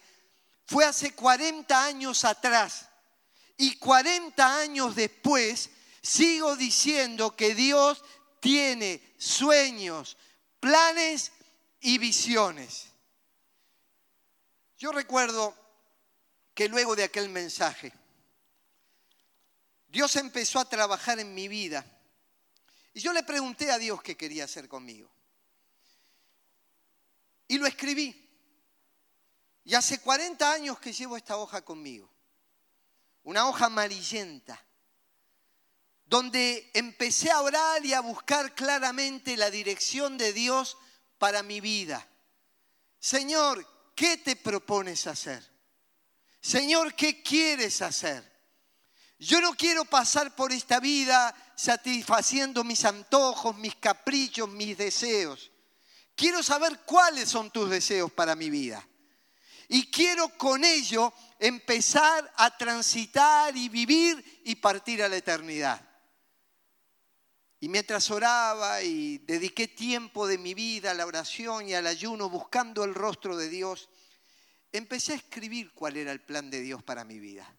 fue 0.66 0.86
hace 0.86 1.14
40 1.14 1.86
años 1.86 2.26
atrás. 2.26 2.89
Y 3.60 3.76
40 3.76 4.60
años 4.60 4.96
después, 4.96 5.70
Sigo 6.02 6.56
diciendo 6.56 7.36
que 7.36 7.54
Dios 7.54 8.04
tiene 8.40 9.14
sueños, 9.18 10.18
planes 10.60 11.32
y 11.82 11.98
visiones. 11.98 12.88
Yo 14.78 14.92
recuerdo 14.92 15.54
que 16.54 16.70
luego 16.70 16.96
de 16.96 17.04
aquel 17.04 17.28
mensaje, 17.30 17.92
Dios 19.90 20.16
empezó 20.16 20.60
a 20.60 20.70
trabajar 20.70 21.20
en 21.20 21.34
mi 21.34 21.48
vida. 21.48 21.86
Y 22.94 23.02
yo 23.02 23.12
le 23.12 23.24
pregunté 23.24 23.72
a 23.72 23.78
Dios 23.78 24.02
qué 24.02 24.16
quería 24.16 24.46
hacer 24.46 24.70
conmigo. 24.70 25.10
Y 27.48 27.58
lo 27.58 27.68
escribí. 27.68 28.26
Y 29.66 29.76
hace 29.76 30.00
40 30.00 30.50
años 30.50 30.80
que 30.80 30.94
llevo 30.94 31.18
esta 31.18 31.38
hoja 31.38 31.62
conmigo. 31.62 32.10
Una 33.24 33.48
hoja 33.48 33.66
amarillenta 33.66 34.64
donde 36.10 36.72
empecé 36.74 37.30
a 37.30 37.42
orar 37.42 37.86
y 37.86 37.94
a 37.94 38.00
buscar 38.00 38.56
claramente 38.56 39.38
la 39.38 39.52
dirección 39.52 40.18
de 40.18 40.34
Dios 40.34 40.76
para 41.20 41.44
mi 41.44 41.62
vida. 41.62 42.08
Señor, 43.00 43.66
¿qué 43.96 44.18
te 44.18 44.36
propones 44.36 45.06
hacer? 45.06 45.48
Señor, 46.42 46.96
¿qué 46.96 47.22
quieres 47.22 47.84
hacer? 47.84 48.28
Yo 49.20 49.40
no 49.40 49.54
quiero 49.54 49.86
pasar 49.86 50.36
por 50.36 50.52
esta 50.52 50.80
vida 50.80 51.36
satisfaciendo 51.56 52.64
mis 52.64 52.86
antojos, 52.86 53.56
mis 53.58 53.76
caprichos, 53.76 54.50
mis 54.50 54.78
deseos. 54.78 55.52
Quiero 56.16 56.42
saber 56.42 56.80
cuáles 56.86 57.30
son 57.30 57.52
tus 57.52 57.70
deseos 57.70 58.12
para 58.12 58.36
mi 58.36 58.50
vida. 58.50 58.86
Y 59.68 59.92
quiero 59.92 60.30
con 60.38 60.64
ello 60.64 61.14
empezar 61.40 62.32
a 62.36 62.56
transitar 62.58 63.56
y 63.56 63.70
vivir 63.70 64.42
y 64.46 64.56
partir 64.56 65.02
a 65.02 65.10
la 65.10 65.18
eternidad. 65.18 65.86
Y 67.62 67.70
mientras 67.70 68.12
oraba 68.12 68.82
y 68.82 69.18
dediqué 69.20 69.68
tiempo 69.68 70.28
de 70.28 70.38
mi 70.38 70.54
vida 70.54 70.92
a 70.92 70.94
la 70.94 71.06
oración 71.06 71.68
y 71.68 71.74
al 71.74 71.88
ayuno 71.88 72.30
buscando 72.30 72.84
el 72.84 72.94
rostro 72.94 73.36
de 73.36 73.50
Dios, 73.50 73.90
empecé 74.72 75.14
a 75.14 75.18
escribir 75.18 75.74
cuál 75.74 75.98
era 75.98 76.12
el 76.12 76.22
plan 76.22 76.50
de 76.50 76.62
Dios 76.62 76.84
para 76.84 77.04
mi 77.04 77.20
vida. 77.20 77.54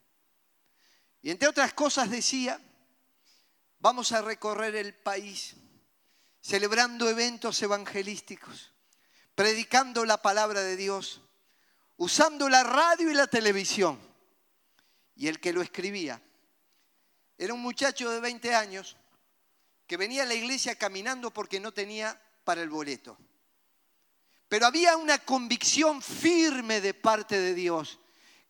Y 1.23 1.31
entre 1.31 1.49
otras 1.49 1.75
cosas 1.75 2.11
decía, 2.11 2.61
vamos 3.79 4.13
a 4.13 4.23
recorrer 4.23 4.77
el 4.77 4.95
país 4.95 5.57
celebrando 6.41 7.09
eventos 7.09 7.61
evangelísticos, 7.63 8.73
predicando 9.35 10.05
la 10.07 10.23
palabra 10.23 10.63
de 10.63 10.77
Dios, 10.77 11.21
usando 12.01 12.49
la 12.49 12.63
radio 12.63 13.11
y 13.11 13.15
la 13.15 13.27
televisión. 13.27 13.99
Y 15.17 15.29
el 15.29 15.39
que 15.39 15.53
lo 15.53 15.61
escribía 15.61 16.21
era 17.37 17.53
un 17.53 17.61
muchacho 17.61 18.11
de 18.11 18.21
20 18.21 18.55
años 18.55 18.97
que 19.87 19.99
venía 19.99 20.23
a 20.23 20.27
la 20.27 20.35
iglesia 20.35 20.77
caminando 20.77 21.31
porque 21.31 21.61
no 21.61 21.73
tenía 21.73 22.19
para 22.45 22.63
el 22.63 22.71
boleto. 22.71 23.19
Pero 24.49 24.67
había 24.67 24.97
una 24.97 25.19
convicción 25.19 26.01
firme 26.01 26.81
de 26.81 26.95
parte 26.95 27.39
de 27.39 27.55
Dios 27.55 27.99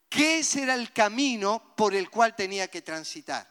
que 0.08 0.38
ese 0.38 0.62
era 0.62 0.74
el 0.74 0.92
camino 0.92 1.74
por 1.76 1.94
el 1.94 2.08
cual 2.08 2.36
tenía 2.36 2.68
que 2.68 2.82
transitar. 2.82 3.48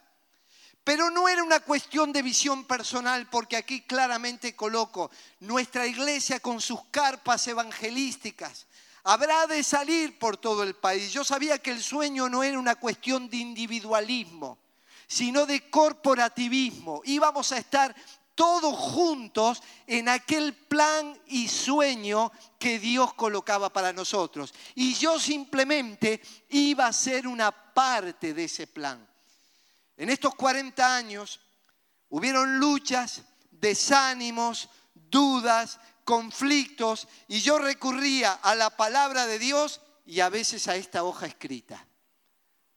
Pero 0.83 1.09
no 1.09 1.27
era 1.27 1.43
una 1.43 1.59
cuestión 1.59 2.13
de 2.13 2.21
visión 2.21 2.65
personal, 2.65 3.29
porque 3.29 3.57
aquí 3.57 3.81
claramente 3.81 4.55
coloco 4.55 5.11
nuestra 5.41 5.85
iglesia 5.85 6.39
con 6.39 6.61
sus 6.61 6.85
carpas 6.85 7.47
evangelísticas, 7.47 8.65
Habrá 9.03 9.47
de 9.47 9.63
salir 9.63 10.19
por 10.19 10.37
todo 10.37 10.63
el 10.63 10.75
país. 10.75 11.11
Yo 11.11 11.23
sabía 11.23 11.57
que 11.59 11.71
el 11.71 11.81
sueño 11.81 12.29
no 12.29 12.43
era 12.43 12.59
una 12.59 12.75
cuestión 12.75 13.29
de 13.29 13.37
individualismo, 13.37 14.57
sino 15.07 15.45
de 15.45 15.69
corporativismo. 15.69 17.01
Íbamos 17.05 17.51
a 17.51 17.57
estar 17.57 17.95
todos 18.39 18.73
juntos 18.73 19.61
en 19.85 20.07
aquel 20.07 20.53
plan 20.53 21.19
y 21.27 21.49
sueño 21.49 22.31
que 22.57 22.79
Dios 22.79 23.13
colocaba 23.13 23.71
para 23.73 23.91
nosotros. 23.91 24.53
Y 24.75 24.93
yo 24.93 25.19
simplemente 25.19 26.21
iba 26.49 26.87
a 26.87 26.93
ser 26.93 27.27
una 27.27 27.51
parte 27.51 28.33
de 28.33 28.45
ese 28.45 28.67
plan. 28.67 29.05
En 29.97 30.09
estos 30.09 30.35
40 30.35 30.95
años 30.95 31.41
hubieron 32.07 32.59
luchas, 32.59 33.23
desánimos, 33.51 34.69
dudas, 34.93 35.77
conflictos, 36.09 37.07
y 37.27 37.39
yo 37.39 37.59
recurría 37.59 38.33
a 38.33 38.55
la 38.55 38.71
palabra 38.71 39.27
de 39.27 39.37
Dios 39.37 39.79
y 40.07 40.21
a 40.21 40.29
veces 40.29 40.67
a 40.67 40.75
esta 40.75 41.03
hoja 41.03 41.27
escrita, 41.27 41.85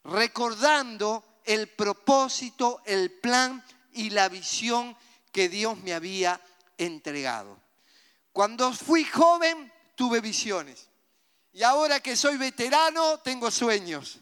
recordando 0.04 1.24
el 1.42 1.68
propósito, 1.68 2.82
el 2.84 3.10
plan 3.10 3.64
y 3.94 4.10
la 4.10 4.28
visión 4.28 4.94
que 5.32 5.48
Dios 5.48 5.78
me 5.78 5.94
había 5.94 6.38
entregado. 6.76 7.58
Cuando 8.34 8.70
fui 8.74 9.02
joven 9.02 9.72
tuve 9.94 10.20
visiones 10.20 10.90
y 11.54 11.62
ahora 11.62 12.00
que 12.00 12.16
soy 12.16 12.36
veterano 12.36 13.20
tengo 13.20 13.50
sueños. 13.50 14.18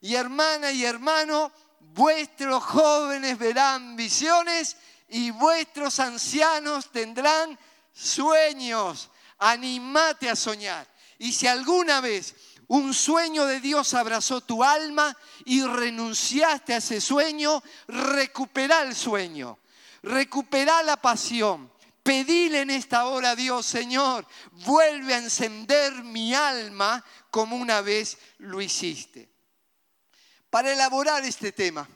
Y 0.00 0.14
hermana 0.14 0.70
y 0.70 0.84
hermano, 0.84 1.50
vuestros 1.80 2.62
jóvenes 2.62 3.36
verán 3.36 3.96
visiones 3.96 4.76
y 5.08 5.32
vuestros 5.32 5.98
ancianos 5.98 6.92
tendrán 6.92 7.58
sueños. 7.94 9.10
Animate 9.38 10.28
a 10.28 10.36
soñar. 10.36 10.86
Y 11.18 11.32
si 11.32 11.46
alguna 11.46 12.02
vez 12.02 12.34
un 12.68 12.92
sueño 12.92 13.46
de 13.46 13.60
Dios 13.60 13.94
abrazó 13.94 14.40
tu 14.42 14.62
alma 14.62 15.16
y 15.46 15.62
renunciaste 15.62 16.74
a 16.74 16.78
ese 16.78 17.00
sueño, 17.00 17.62
recupera 17.88 18.82
el 18.82 18.94
sueño 18.94 19.58
recupera 20.04 20.82
la 20.82 20.96
pasión. 20.96 21.72
Pedile 22.02 22.60
en 22.60 22.70
esta 22.70 23.06
hora 23.06 23.30
a 23.30 23.36
Dios, 23.36 23.64
Señor, 23.64 24.26
vuelve 24.66 25.14
a 25.14 25.18
encender 25.18 26.04
mi 26.04 26.34
alma 26.34 27.02
como 27.30 27.56
una 27.56 27.80
vez 27.80 28.18
lo 28.38 28.60
hiciste. 28.60 29.30
Para 30.50 30.72
elaborar 30.72 31.24
este 31.24 31.50
tema, 31.50 31.88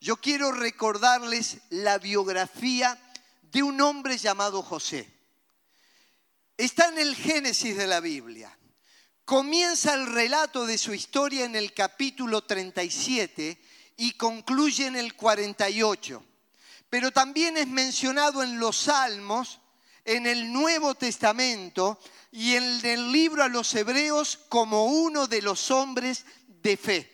yo 0.00 0.16
quiero 0.16 0.52
recordarles 0.52 1.58
la 1.70 1.98
biografía 1.98 2.96
de 3.42 3.64
un 3.64 3.80
hombre 3.80 4.16
llamado 4.16 4.62
José. 4.62 5.11
Está 6.62 6.88
en 6.88 6.98
el 6.98 7.16
Génesis 7.16 7.76
de 7.76 7.86
la 7.88 8.00
Biblia. 8.00 8.56
Comienza 9.24 9.94
el 9.94 10.06
relato 10.06 10.64
de 10.64 10.78
su 10.78 10.94
historia 10.94 11.44
en 11.44 11.56
el 11.56 11.74
capítulo 11.74 12.42
37 12.44 13.60
y 13.96 14.12
concluye 14.12 14.86
en 14.86 14.96
el 14.96 15.14
48 15.14 16.24
pero 16.92 17.10
también 17.10 17.56
es 17.56 17.68
mencionado 17.68 18.42
en 18.42 18.60
los 18.60 18.76
Salmos, 18.76 19.60
en 20.04 20.26
el 20.26 20.52
Nuevo 20.52 20.94
Testamento 20.94 21.98
y 22.30 22.54
en 22.54 22.84
el 22.84 23.10
libro 23.10 23.42
a 23.42 23.48
los 23.48 23.74
Hebreos 23.74 24.38
como 24.50 24.84
uno 24.84 25.26
de 25.26 25.40
los 25.40 25.70
hombres 25.70 26.26
de 26.46 26.76
fe. 26.76 27.10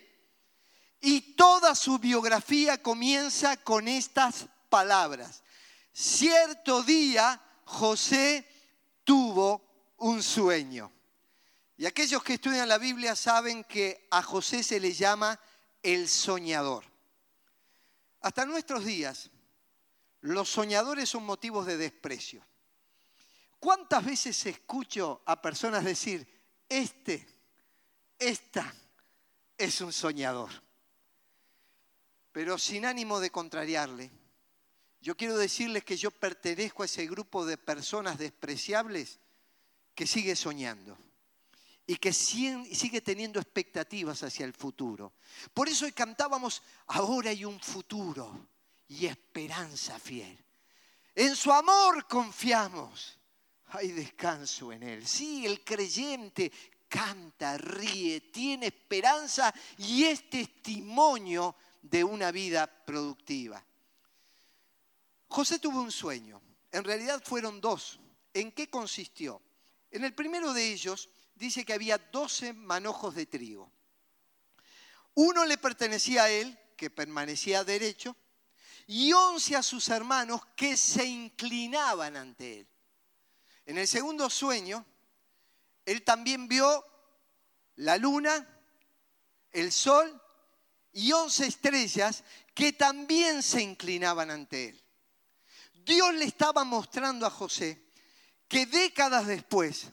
Y 1.00 1.36
toda 1.36 1.76
su 1.76 2.00
biografía 2.00 2.82
comienza 2.82 3.56
con 3.56 3.86
estas 3.86 4.46
palabras. 4.68 5.44
Cierto 5.92 6.82
día 6.82 7.40
José 7.62 8.57
tuvo 9.08 9.94
un 9.96 10.22
sueño. 10.22 10.92
Y 11.78 11.86
aquellos 11.86 12.22
que 12.22 12.34
estudian 12.34 12.68
la 12.68 12.76
Biblia 12.76 13.16
saben 13.16 13.64
que 13.64 14.06
a 14.10 14.22
José 14.22 14.62
se 14.62 14.78
le 14.78 14.92
llama 14.92 15.40
el 15.82 16.10
soñador. 16.10 16.84
Hasta 18.20 18.44
nuestros 18.44 18.84
días, 18.84 19.30
los 20.20 20.50
soñadores 20.50 21.08
son 21.08 21.24
motivos 21.24 21.64
de 21.64 21.78
desprecio. 21.78 22.44
¿Cuántas 23.58 24.04
veces 24.04 24.44
escucho 24.44 25.22
a 25.24 25.40
personas 25.40 25.84
decir, 25.84 26.28
este, 26.68 27.26
esta 28.18 28.70
es 29.56 29.80
un 29.80 29.94
soñador? 29.94 30.50
Pero 32.30 32.58
sin 32.58 32.84
ánimo 32.84 33.20
de 33.20 33.30
contrariarle, 33.30 34.10
yo 35.00 35.16
quiero 35.16 35.36
decirles 35.36 35.84
que 35.84 35.96
yo 35.96 36.10
pertenezco 36.10 36.82
a 36.82 36.86
ese 36.86 37.06
grupo 37.06 37.46
de 37.46 37.56
personas 37.56 38.18
despreciables 38.18 39.20
que 39.94 40.06
sigue 40.06 40.34
soñando 40.36 40.96
y 41.86 41.96
que 41.96 42.12
sigue 42.12 43.00
teniendo 43.00 43.40
expectativas 43.40 44.22
hacia 44.22 44.44
el 44.44 44.52
futuro. 44.52 45.14
Por 45.54 45.68
eso 45.68 45.86
cantábamos, 45.94 46.62
ahora 46.88 47.30
hay 47.30 47.44
un 47.44 47.58
futuro 47.60 48.48
y 48.88 49.06
esperanza 49.06 49.98
fiel. 49.98 50.38
En 51.14 51.34
su 51.34 51.52
amor 51.52 52.06
confiamos. 52.06 53.18
Hay 53.70 53.92
descanso 53.92 54.72
en 54.72 54.82
Él. 54.82 55.06
Sí, 55.06 55.44
el 55.44 55.62
creyente 55.62 56.50
canta, 56.88 57.58
ríe, 57.58 58.20
tiene 58.20 58.66
esperanza 58.66 59.52
y 59.76 60.04
es 60.04 60.30
testimonio 60.30 61.54
de 61.82 62.02
una 62.02 62.30
vida 62.30 62.66
productiva. 62.66 63.62
José 65.28 65.58
tuvo 65.58 65.80
un 65.80 65.92
sueño. 65.92 66.40
En 66.72 66.84
realidad 66.84 67.22
fueron 67.24 67.60
dos. 67.60 68.00
¿En 68.34 68.52
qué 68.52 68.68
consistió? 68.68 69.42
En 69.90 70.04
el 70.04 70.14
primero 70.14 70.52
de 70.52 70.72
ellos 70.72 71.08
dice 71.34 71.64
que 71.64 71.72
había 71.72 71.98
doce 71.98 72.52
manojos 72.52 73.14
de 73.14 73.26
trigo. 73.26 73.70
Uno 75.14 75.44
le 75.44 75.58
pertenecía 75.58 76.24
a 76.24 76.30
él, 76.30 76.58
que 76.76 76.90
permanecía 76.90 77.64
derecho, 77.64 78.16
y 78.86 79.12
once 79.12 79.56
a 79.56 79.62
sus 79.62 79.88
hermanos 79.88 80.42
que 80.56 80.76
se 80.76 81.04
inclinaban 81.04 82.16
ante 82.16 82.60
él. 82.60 82.68
En 83.66 83.78
el 83.78 83.86
segundo 83.86 84.30
sueño, 84.30 84.84
él 85.84 86.02
también 86.02 86.48
vio 86.48 86.84
la 87.76 87.96
luna, 87.96 88.46
el 89.52 89.72
sol 89.72 90.22
y 90.92 91.12
once 91.12 91.46
estrellas 91.46 92.24
que 92.54 92.72
también 92.72 93.42
se 93.42 93.62
inclinaban 93.62 94.30
ante 94.30 94.70
él. 94.70 94.84
Dios 95.88 96.12
le 96.16 96.26
estaba 96.26 96.64
mostrando 96.64 97.24
a 97.24 97.30
José 97.30 97.82
que 98.46 98.66
décadas 98.66 99.26
después, 99.26 99.86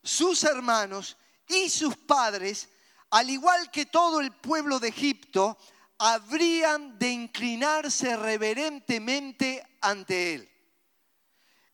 sus 0.00 0.44
hermanos 0.44 1.16
y 1.48 1.68
sus 1.68 1.96
padres, 1.96 2.68
al 3.10 3.28
igual 3.28 3.68
que 3.72 3.86
todo 3.86 4.20
el 4.20 4.30
pueblo 4.30 4.78
de 4.78 4.88
Egipto, 4.90 5.58
habrían 5.98 7.00
de 7.00 7.10
inclinarse 7.10 8.16
reverentemente 8.16 9.78
ante 9.80 10.34
él. 10.34 10.50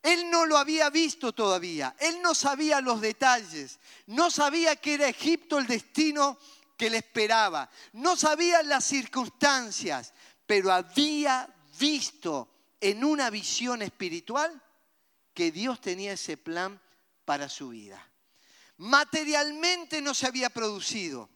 Él 0.02 0.30
no 0.30 0.46
lo 0.46 0.56
había 0.56 0.88
visto 0.88 1.32
todavía, 1.32 1.94
él 1.98 2.22
no 2.22 2.34
sabía 2.34 2.80
los 2.80 3.02
detalles, 3.02 3.78
no 4.06 4.30
sabía 4.30 4.76
que 4.76 4.94
era 4.94 5.06
Egipto 5.06 5.58
el 5.58 5.66
destino 5.66 6.38
que 6.78 6.88
le 6.88 6.96
esperaba, 6.96 7.68
no 7.92 8.16
sabía 8.16 8.62
las 8.62 8.86
circunstancias, 8.86 10.14
pero 10.46 10.72
había 10.72 11.46
visto 11.78 12.59
en 12.80 13.04
una 13.04 13.30
visión 13.30 13.82
espiritual 13.82 14.62
que 15.34 15.52
Dios 15.52 15.80
tenía 15.80 16.12
ese 16.12 16.36
plan 16.36 16.80
para 17.24 17.48
su 17.48 17.68
vida. 17.68 18.06
Materialmente 18.78 20.00
no 20.00 20.14
se 20.14 20.26
había 20.26 20.50
producido, 20.50 21.28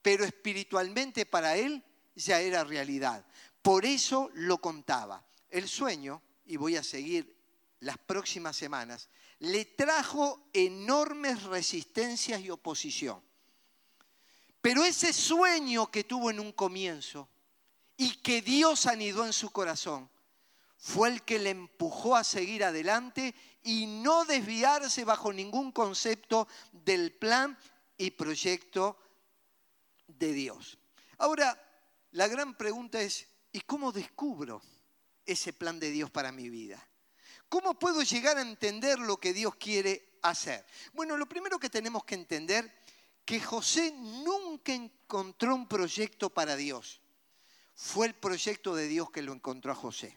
pero 0.00 0.24
espiritualmente 0.24 1.26
para 1.26 1.56
él 1.56 1.82
ya 2.14 2.40
era 2.40 2.64
realidad. 2.64 3.24
Por 3.62 3.84
eso 3.84 4.30
lo 4.34 4.58
contaba. 4.58 5.24
El 5.50 5.68
sueño, 5.68 6.22
y 6.46 6.56
voy 6.56 6.76
a 6.76 6.82
seguir 6.82 7.36
las 7.80 7.98
próximas 7.98 8.56
semanas, 8.56 9.08
le 9.40 9.64
trajo 9.64 10.48
enormes 10.52 11.42
resistencias 11.44 12.40
y 12.40 12.50
oposición. 12.50 13.22
Pero 14.60 14.84
ese 14.84 15.12
sueño 15.12 15.90
que 15.90 16.04
tuvo 16.04 16.30
en 16.30 16.40
un 16.40 16.52
comienzo 16.52 17.28
y 17.96 18.16
que 18.16 18.42
Dios 18.42 18.86
anidó 18.86 19.24
en 19.24 19.32
su 19.32 19.50
corazón, 19.50 20.08
fue 20.78 21.08
el 21.08 21.22
que 21.22 21.38
le 21.38 21.50
empujó 21.50 22.16
a 22.16 22.24
seguir 22.24 22.64
adelante 22.64 23.34
y 23.64 23.86
no 23.86 24.24
desviarse 24.24 25.04
bajo 25.04 25.32
ningún 25.32 25.72
concepto 25.72 26.46
del 26.72 27.12
plan 27.12 27.58
y 27.96 28.12
proyecto 28.12 28.96
de 30.06 30.32
Dios. 30.32 30.78
Ahora, 31.18 31.60
la 32.12 32.28
gran 32.28 32.56
pregunta 32.56 33.00
es, 33.00 33.26
¿y 33.52 33.60
cómo 33.60 33.90
descubro 33.90 34.62
ese 35.26 35.52
plan 35.52 35.80
de 35.80 35.90
Dios 35.90 36.10
para 36.10 36.30
mi 36.30 36.48
vida? 36.48 36.88
¿Cómo 37.48 37.78
puedo 37.78 38.02
llegar 38.02 38.38
a 38.38 38.42
entender 38.42 39.00
lo 39.00 39.16
que 39.16 39.32
Dios 39.32 39.56
quiere 39.56 40.18
hacer? 40.22 40.64
Bueno, 40.92 41.16
lo 41.16 41.28
primero 41.28 41.58
que 41.58 41.70
tenemos 41.70 42.04
que 42.04 42.14
entender 42.14 42.72
que 43.24 43.40
José 43.40 43.92
nunca 43.96 44.72
encontró 44.72 45.54
un 45.54 45.66
proyecto 45.66 46.30
para 46.30 46.56
Dios. 46.56 47.00
Fue 47.74 48.06
el 48.06 48.14
proyecto 48.14 48.74
de 48.74 48.86
Dios 48.86 49.10
que 49.10 49.22
lo 49.22 49.32
encontró 49.32 49.72
a 49.72 49.74
José. 49.74 50.16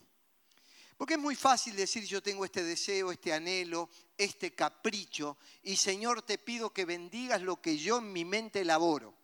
Porque 1.01 1.15
es 1.15 1.19
muy 1.19 1.33
fácil 1.35 1.75
decir 1.75 2.05
yo 2.05 2.21
tengo 2.21 2.45
este 2.45 2.63
deseo, 2.63 3.11
este 3.11 3.33
anhelo, 3.33 3.89
este 4.15 4.53
capricho, 4.53 5.39
y 5.63 5.75
Señor 5.75 6.21
te 6.21 6.37
pido 6.37 6.71
que 6.71 6.85
bendigas 6.85 7.41
lo 7.41 7.59
que 7.59 7.75
yo 7.75 7.97
en 7.97 8.13
mi 8.13 8.23
mente 8.23 8.61
elaboro. 8.61 9.17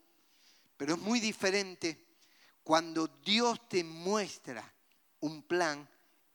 Pero 0.76 0.96
es 0.96 1.00
muy 1.00 1.20
diferente 1.20 2.16
cuando 2.64 3.08
Dios 3.08 3.70
te 3.70 3.84
muestra 3.84 4.74
un 5.20 5.44
plan 5.44 5.88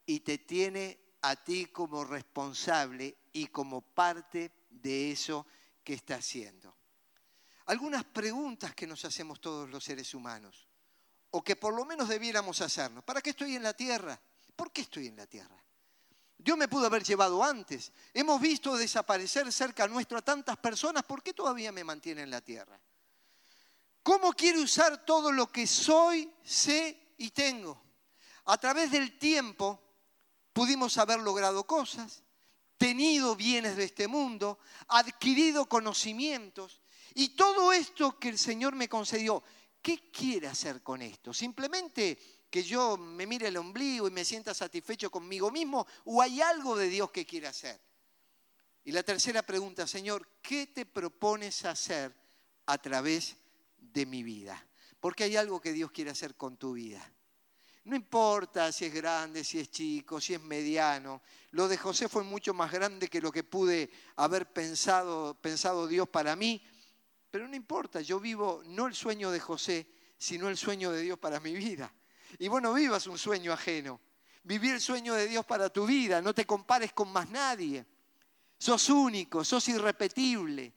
y 0.07 0.20
te 0.20 0.38
tiene 0.38 1.16
a 1.22 1.35
ti 1.35 1.66
como 1.66 2.05
responsable 2.05 3.16
y 3.33 3.48
como 3.48 3.81
parte 3.81 4.52
de 4.70 5.11
eso 5.11 5.44
que 5.83 5.94
está 5.94 6.14
haciendo. 6.14 6.72
Algunas 7.66 8.05
preguntas 8.05 8.76
que 8.76 8.87
nos 8.87 9.05
hacemos 9.05 9.40
todos 9.40 9.68
los 9.68 9.83
seres 9.83 10.14
humanos, 10.14 10.68
o 11.31 11.42
que 11.42 11.57
por 11.57 11.74
lo 11.74 11.85
menos 11.85 12.09
debiéramos 12.09 12.61
hacernos. 12.61 13.02
¿Para 13.02 13.20
qué 13.20 13.31
estoy 13.31 13.57
en 13.57 13.64
la 13.64 13.74
tierra? 13.74 14.22
¿Por 14.56 14.72
qué 14.72 14.82
estoy 14.82 15.08
en 15.08 15.16
la 15.16 15.26
tierra? 15.26 15.62
Dios 16.38 16.58
me 16.58 16.68
pudo 16.68 16.86
haber 16.86 17.04
llevado 17.04 17.42
antes. 17.42 17.92
Hemos 18.12 18.40
visto 18.40 18.76
desaparecer 18.76 19.52
cerca 19.52 19.86
nuestro 19.86 20.18
a 20.18 20.22
tantas 20.22 20.56
personas. 20.56 21.04
¿Por 21.04 21.22
qué 21.22 21.32
todavía 21.32 21.70
me 21.70 21.84
mantiene 21.84 22.22
en 22.22 22.30
la 22.30 22.40
tierra? 22.40 22.80
¿Cómo 24.02 24.32
quiero 24.32 24.60
usar 24.60 25.04
todo 25.04 25.30
lo 25.30 25.52
que 25.52 25.66
soy, 25.66 26.28
sé 26.42 27.14
y 27.18 27.30
tengo? 27.30 27.80
A 28.46 28.58
través 28.58 28.90
del 28.90 29.18
tiempo 29.18 29.80
pudimos 30.52 30.98
haber 30.98 31.20
logrado 31.20 31.64
cosas, 31.64 32.24
tenido 32.76 33.36
bienes 33.36 33.76
de 33.76 33.84
este 33.84 34.08
mundo, 34.08 34.58
adquirido 34.88 35.68
conocimientos 35.68 36.80
y 37.14 37.36
todo 37.36 37.72
esto 37.72 38.18
que 38.18 38.30
el 38.30 38.38
Señor 38.38 38.74
me 38.74 38.88
concedió. 38.88 39.44
¿Qué 39.80 40.10
quiere 40.10 40.48
hacer 40.48 40.82
con 40.82 41.02
esto? 41.02 41.32
¿Simplemente 41.32 42.41
que 42.52 42.62
yo 42.62 42.98
me 42.98 43.26
mire 43.26 43.48
el 43.48 43.56
ombligo 43.56 44.06
y 44.06 44.10
me 44.10 44.26
sienta 44.26 44.52
satisfecho 44.52 45.10
conmigo 45.10 45.50
mismo 45.50 45.86
o 46.04 46.20
hay 46.20 46.42
algo 46.42 46.76
de 46.76 46.90
Dios 46.90 47.10
que 47.10 47.24
quiere 47.24 47.46
hacer? 47.46 47.80
Y 48.84 48.92
la 48.92 49.02
tercera 49.02 49.42
pregunta, 49.42 49.86
Señor, 49.86 50.28
¿qué 50.42 50.66
te 50.66 50.84
propones 50.84 51.64
hacer 51.64 52.14
a 52.66 52.76
través 52.76 53.36
de 53.78 54.04
mi 54.04 54.22
vida? 54.22 54.62
Porque 55.00 55.24
hay 55.24 55.36
algo 55.36 55.62
que 55.62 55.72
Dios 55.72 55.92
quiere 55.92 56.10
hacer 56.10 56.34
con 56.34 56.58
tu 56.58 56.74
vida. 56.74 57.02
No 57.84 57.96
importa 57.96 58.70
si 58.70 58.84
es 58.84 58.92
grande, 58.92 59.44
si 59.44 59.58
es 59.58 59.70
chico, 59.70 60.20
si 60.20 60.34
es 60.34 60.42
mediano. 60.42 61.22
Lo 61.52 61.68
de 61.68 61.78
José 61.78 62.06
fue 62.06 62.22
mucho 62.22 62.52
más 62.52 62.70
grande 62.70 63.08
que 63.08 63.22
lo 63.22 63.32
que 63.32 63.44
pude 63.44 63.90
haber 64.16 64.52
pensado, 64.52 65.40
pensado 65.40 65.86
Dios 65.86 66.06
para 66.06 66.36
mí. 66.36 66.62
Pero 67.30 67.48
no 67.48 67.56
importa, 67.56 68.02
yo 68.02 68.20
vivo 68.20 68.62
no 68.66 68.88
el 68.88 68.94
sueño 68.94 69.30
de 69.30 69.40
José, 69.40 69.86
sino 70.18 70.50
el 70.50 70.58
sueño 70.58 70.92
de 70.92 71.00
Dios 71.00 71.18
para 71.18 71.40
mi 71.40 71.54
vida. 71.54 71.90
Y 72.38 72.49
bueno, 72.49 72.73
vivas 72.73 73.07
un 73.07 73.18
sueño 73.18 73.53
ajeno. 73.53 74.01
Viví 74.45 74.71
el 74.71 74.81
sueño 74.81 75.14
de 75.14 75.29
Dios 75.29 75.45
para 75.45 75.71
tu 75.71 75.87
vida. 75.87 76.21
No 76.21 76.35
te 76.35 76.45
compares 76.47 76.92
con 76.92 77.12
más 77.12 77.29
nadie. 77.31 77.85
Sos 78.59 78.88
único, 78.90 79.45
sos 79.45 79.68
irrepetible. 79.68 80.73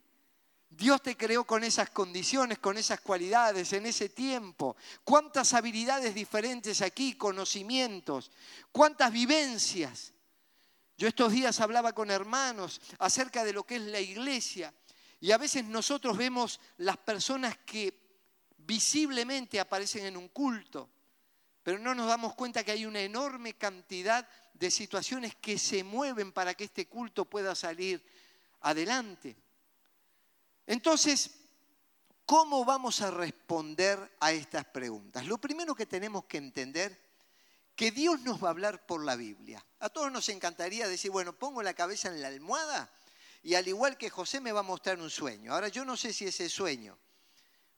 Dios 0.70 1.02
te 1.02 1.16
creó 1.16 1.46
con 1.46 1.64
esas 1.64 1.90
condiciones, 1.90 2.60
con 2.60 2.78
esas 2.78 3.00
cualidades, 3.00 3.72
en 3.74 3.86
ese 3.86 4.10
tiempo. 4.10 4.76
Cuántas 5.04 5.54
habilidades 5.54 6.14
diferentes 6.14 6.82
aquí, 6.82 7.14
conocimientos, 7.14 8.32
cuántas 8.72 9.12
vivencias. 9.12 10.14
Yo 10.98 11.08
estos 11.08 11.32
días 11.32 11.60
hablaba 11.60 11.94
con 11.94 12.12
hermanos 12.12 12.82
acerca 13.00 13.44
de 13.44 13.54
lo 13.54 13.64
que 13.64 13.76
es 13.76 13.82
la 13.82 14.00
iglesia 14.00 14.74
y 15.20 15.32
a 15.32 15.38
veces 15.38 15.66
nosotros 15.66 16.18
vemos 16.18 16.60
las 16.78 16.98
personas 16.98 17.58
que 17.66 18.06
visiblemente 18.58 19.60
aparecen 19.60 20.06
en 20.06 20.18
un 20.18 20.30
culto, 20.30 20.90
pero 21.66 21.80
no 21.80 21.96
nos 21.96 22.08
damos 22.08 22.36
cuenta 22.36 22.64
que 22.64 22.74
hay 22.74 22.86
una 22.86 23.02
enorme 23.02 23.56
cantidad 23.56 24.30
de 24.54 24.70
situaciones 24.70 25.34
que 25.34 25.58
se 25.58 25.84
mueven 25.84 26.32
para 26.32 26.54
que 26.54 26.66
este 26.66 26.86
culto 26.86 27.26
pueda 27.26 27.56
salir 27.56 28.06
adelante. 28.62 29.36
Entonces, 30.68 31.32
¿cómo 32.24 32.66
vamos 32.66 33.02
a 33.02 33.10
responder 33.10 34.16
a 34.20 34.32
estas 34.32 34.66
preguntas? 34.66 35.26
Lo 35.26 35.40
primero 35.40 35.74
que 35.74 35.88
tenemos 35.88 36.26
que 36.26 36.38
entender 36.38 37.02
que 37.76 37.90
Dios 37.90 38.22
nos 38.22 38.44
va 38.44 38.50
a 38.50 38.52
hablar 38.52 38.86
por 38.86 39.04
la 39.04 39.16
Biblia. 39.16 39.66
A 39.80 39.90
todos 39.90 40.12
nos 40.12 40.30
encantaría 40.30 40.88
decir, 40.88 41.10
bueno, 41.10 41.34
pongo 41.34 41.64
la 41.64 41.74
cabeza 41.74 42.10
en 42.10 42.22
la 42.22 42.28
almohada 42.28 42.92
y 43.42 43.56
al 43.56 43.68
igual 43.68 43.98
que 43.98 44.12
José 44.12 44.40
me 44.40 44.52
va 44.52 44.60
a 44.60 44.64
mostrar 44.64 45.00
un 45.00 45.10
sueño. 45.10 45.52
Ahora 45.52 45.70
yo 45.70 45.84
no 45.84 45.98
sé 45.98 46.14
si 46.14 46.26
ese 46.26 46.48
sueño, 46.48 46.96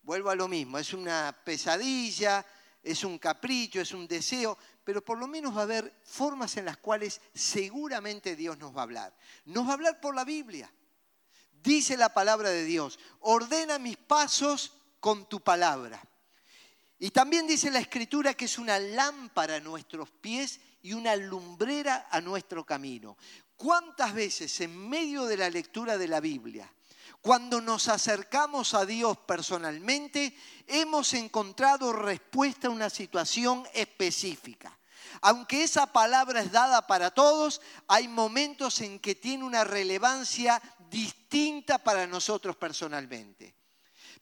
vuelvo 0.01 0.29
a 0.29 0.35
lo 0.35 0.49
mismo, 0.49 0.77
es 0.77 0.91
una 0.91 1.33
pesadilla, 1.45 2.45
es 2.87 3.03
un 3.03 3.19
capricho, 3.19 3.81
es 3.81 3.91
un 3.91 4.07
deseo, 4.07 4.57
pero 4.83 5.03
por 5.03 5.17
lo 5.17 5.27
menos 5.27 5.55
va 5.55 5.61
a 5.61 5.63
haber 5.63 6.01
formas 6.03 6.55
en 6.57 6.65
las 6.65 6.77
cuales 6.77 7.21
seguramente 7.33 8.35
Dios 8.35 8.57
nos 8.57 8.75
va 8.75 8.79
a 8.79 8.83
hablar. 8.83 9.17
Nos 9.45 9.65
va 9.65 9.71
a 9.71 9.73
hablar 9.73 9.99
por 9.99 10.15
la 10.15 10.23
Biblia. 10.23 10.71
Dice 11.61 11.97
la 11.97 12.13
palabra 12.13 12.49
de 12.49 12.63
Dios, 12.63 12.97
ordena 13.19 13.77
mis 13.79 13.97
pasos 13.97 14.73
con 14.99 15.27
tu 15.27 15.41
palabra. 15.41 16.01
Y 16.99 17.11
también 17.11 17.45
dice 17.45 17.69
la 17.69 17.79
escritura 17.79 18.33
que 18.33 18.45
es 18.45 18.57
una 18.57 18.79
lámpara 18.79 19.57
a 19.57 19.59
nuestros 19.59 20.09
pies 20.09 20.59
y 20.81 20.93
una 20.93 21.15
lumbrera 21.15 22.07
a 22.09 22.21
nuestro 22.21 22.65
camino. 22.65 23.17
¿Cuántas 23.55 24.13
veces 24.13 24.61
en 24.61 24.87
medio 24.87 25.25
de 25.25 25.37
la 25.37 25.49
lectura 25.49 25.97
de 25.97 26.07
la 26.07 26.19
Biblia, 26.19 26.71
cuando 27.21 27.61
nos 27.61 27.87
acercamos 27.87 28.73
a 28.73 28.85
Dios 28.85 29.17
personalmente, 29.19 30.35
hemos 30.67 31.13
encontrado 31.13 31.93
respuesta 31.93 32.67
a 32.67 32.71
una 32.71 32.89
situación 32.89 33.67
específica? 33.73 34.77
Aunque 35.21 35.63
esa 35.63 35.87
palabra 35.87 36.41
es 36.41 36.51
dada 36.51 36.85
para 36.85 37.11
todos, 37.11 37.61
hay 37.87 38.07
momentos 38.07 38.81
en 38.81 38.99
que 38.99 39.15
tiene 39.15 39.43
una 39.43 39.63
relevancia 39.63 40.61
distinta 40.89 41.77
para 41.77 42.07
nosotros 42.07 42.55
personalmente. 42.55 43.55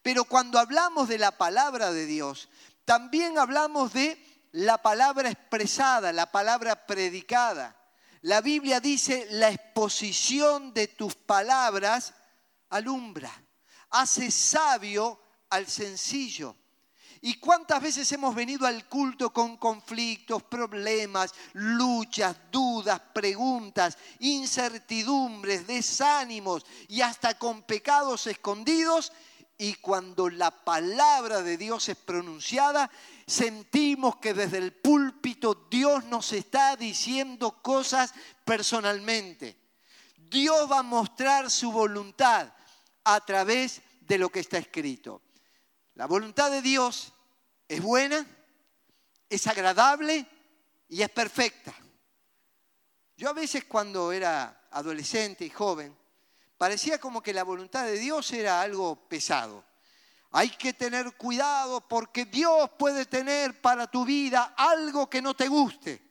Pero 0.01 0.25
cuando 0.25 0.60
hablamos 0.60 1.08
de 1.08 1.17
la 1.17 1.31
palabra 1.31 1.91
de 1.91 2.05
Dios, 2.05 2.49
también 2.86 3.39
hablamos 3.39 3.93
de 3.93 4.23
la 4.51 4.77
palabra 4.77 5.29
expresada, 5.29 6.13
la 6.13 6.31
palabra 6.31 6.86
predicada. 6.86 7.75
La 8.21 8.41
Biblia 8.41 8.79
dice, 8.79 9.27
la 9.31 9.49
exposición 9.49 10.73
de 10.73 10.88
tus 10.88 11.15
palabras 11.15 12.13
alumbra, 12.69 13.32
hace 13.89 14.32
sabio 14.32 15.19
al 15.49 15.67
sencillo. 15.67 16.56
¿Y 17.21 17.39
cuántas 17.39 17.82
veces 17.82 18.12
hemos 18.12 18.36
venido 18.36 18.67
al 18.67 18.88
culto 18.88 19.34
con 19.34 19.58
conflictos, 19.58 20.43
problemas, 20.43 21.34
luchas, 21.54 22.36
dudas, 22.51 23.01
preguntas, 23.13 23.97
incertidumbres, 24.19 25.65
desánimos 25.65 26.63
y 26.88 27.01
hasta 27.01 27.38
con 27.39 27.63
pecados 27.63 28.28
escondidos? 28.28 29.12
Y 29.58 29.73
cuando 29.75 30.30
la 30.30 30.51
palabra 30.51 31.41
de 31.41 31.58
Dios 31.58 31.89
es 31.89 31.95
pronunciada, 31.95 32.91
sentimos 33.25 34.17
que 34.17 34.36
desde 34.36 34.60
el 34.60 34.73
púlpito 34.73 35.67
Dios 35.71 36.04
nos 36.06 36.32
está 36.32 36.75
diciendo 36.75 37.60
cosas 37.63 38.13
personalmente. 38.43 39.64
Dios 40.36 40.69
va 40.69 40.80
a 40.80 40.84
mostrar 40.84 41.50
su 41.50 41.71
voluntad 41.71 42.52
a 43.06 43.26
través 43.26 43.82
de 44.02 44.17
lo 44.17 44.28
que 44.28 44.41
está 44.41 44.58
escrito. 44.58 45.21
La 45.93 46.08
voluntad 46.08 46.52
de 46.52 46.62
Dios 46.62 47.13
es 47.69 47.82
buena, 47.82 48.28
es 49.30 49.48
agradable 49.48 50.26
y 50.89 51.02
es 51.02 51.10
perfecta. 51.10 51.74
Yo 53.15 53.30
a 53.30 53.34
veces 53.34 53.63
cuando 53.63 54.12
era 54.12 54.67
adolescente 54.71 55.45
y 55.45 55.50
joven, 55.50 55.95
parecía 56.58 57.00
como 57.00 57.24
que 57.24 57.34
la 57.34 57.43
voluntad 57.43 57.86
de 57.86 57.98
Dios 57.98 58.30
era 58.34 58.60
algo 58.60 59.08
pesado. 59.08 59.63
Hay 60.32 60.50
que 60.50 60.74
tener 60.74 61.15
cuidado 61.15 61.80
porque 61.88 62.26
Dios 62.26 62.71
puede 62.78 63.06
tener 63.06 63.62
para 63.62 63.88
tu 63.88 64.04
vida 64.04 64.54
algo 64.58 65.10
que 65.10 65.21
no 65.21 65.34
te 65.34 65.48
guste. 65.48 66.02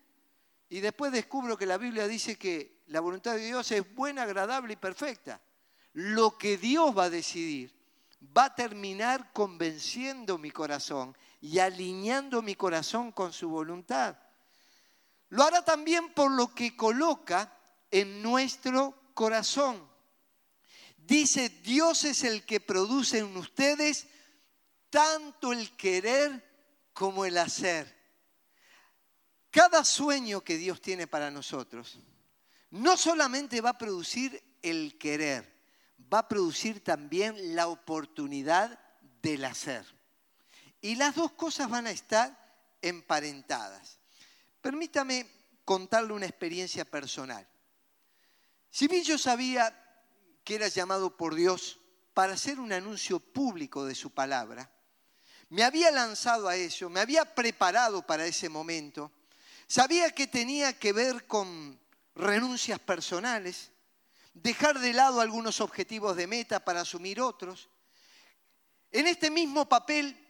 Y 0.71 0.81
después 0.81 1.13
descubro 1.13 1.59
que 1.59 1.67
la 1.67 1.77
Biblia 1.77 2.09
dice 2.09 2.39
que 2.39 2.74
la 2.87 3.01
voluntad 3.01 3.35
de 3.35 3.47
Dios 3.47 3.70
es 3.73 3.94
buena, 3.94 4.23
agradable 4.23 4.75
y 4.75 4.77
perfecta. 4.77 5.40
Lo 5.92 6.37
que 6.37 6.59
Dios 6.59 6.97
va 6.97 7.05
a 7.05 7.11
decidir 7.11 7.75
va 8.37 8.47
a 8.47 8.55
terminar 8.55 9.33
convenciendo 9.33 10.38
mi 10.38 10.51
corazón 10.51 11.16
y 11.40 11.59
alineando 11.59 12.42
mi 12.42 12.55
corazón 12.55 13.12
con 13.12 13.33
su 13.33 13.49
voluntad. 13.49 14.16
Lo 15.31 15.44
hará 15.44 15.64
también 15.64 16.12
por 16.12 16.31
lo 16.31 16.55
que 16.55 16.77
coloca 16.77 17.57
en 17.90 18.23
nuestro 18.23 19.12
corazón. 19.14 19.88
Dice, 20.97 21.49
Dios 21.49 22.05
es 22.05 22.25
el 22.25 22.44
que 22.44 22.61
produce 22.61 23.18
en 23.18 23.37
ustedes 23.37 24.07
tanto 24.90 25.53
el 25.53 25.77
querer 25.77 26.42
como 26.92 27.25
el 27.25 27.37
hacer. 27.37 27.94
Cada 29.51 29.85
sueño 29.85 30.42
que 30.42 30.57
Dios 30.57 30.81
tiene 30.81 31.07
para 31.07 31.31
nosotros 31.31 31.99
no 32.75 32.97
solamente 32.97 33.61
va 33.61 33.71
a 33.71 33.79
producir 33.79 34.43
el 34.61 34.99
querer, 34.99 35.49
va 36.13 36.21
a 36.21 36.29
producir 36.29 36.83
también 36.83 37.55
la 37.55 37.69
oportunidad 37.69 38.81
del 39.23 39.45
hacer. 39.45 39.87
Y 40.81 40.97
las 40.97 41.15
dos 41.15 41.31
cosas 41.33 41.71
van 41.71 41.87
a 41.87 41.93
estar 41.93 42.37
emparentadas. 42.83 44.01
Permítame 44.61 45.31
contarle 45.65 46.15
una 46.15 46.27
experiencia 46.27 46.85
personal. 46.85 47.47
Si 48.71 48.89
bien 48.89 49.05
yo 49.05 49.19
sabía 49.19 49.73
que 50.43 50.57
era 50.57 50.67
llamado 50.67 51.17
por 51.17 51.37
Dios 51.37 51.79
para 52.13 52.33
hacer 52.33 52.59
un 52.59 52.73
anuncio 52.73 53.21
público 53.21 53.85
de 53.85 53.95
su 53.95 54.11
palabra, 54.11 54.69
me 55.49 55.63
había 55.63 55.93
lanzado 55.93 56.49
a 56.49 56.57
eso, 56.57 56.91
me 56.91 56.99
había 56.99 57.37
preparado 57.37 58.05
para 58.05 58.27
ese 58.27 58.49
momento, 58.49 59.13
sabía 59.69 60.11
que 60.11 60.27
tenía 60.27 60.77
que 60.77 60.93
ver 60.93 61.29
con 61.29 61.84
renuncias 62.14 62.79
personales, 62.79 63.70
dejar 64.35 64.79
de 64.79 64.92
lado 64.92 65.20
algunos 65.20 65.61
objetivos 65.61 66.16
de 66.16 66.27
meta 66.27 66.64
para 66.64 66.83
asumir 66.83 67.20
otros. 67.20 67.68
En 68.90 69.07
este 69.07 69.31
mismo 69.31 69.68
papel 69.68 70.20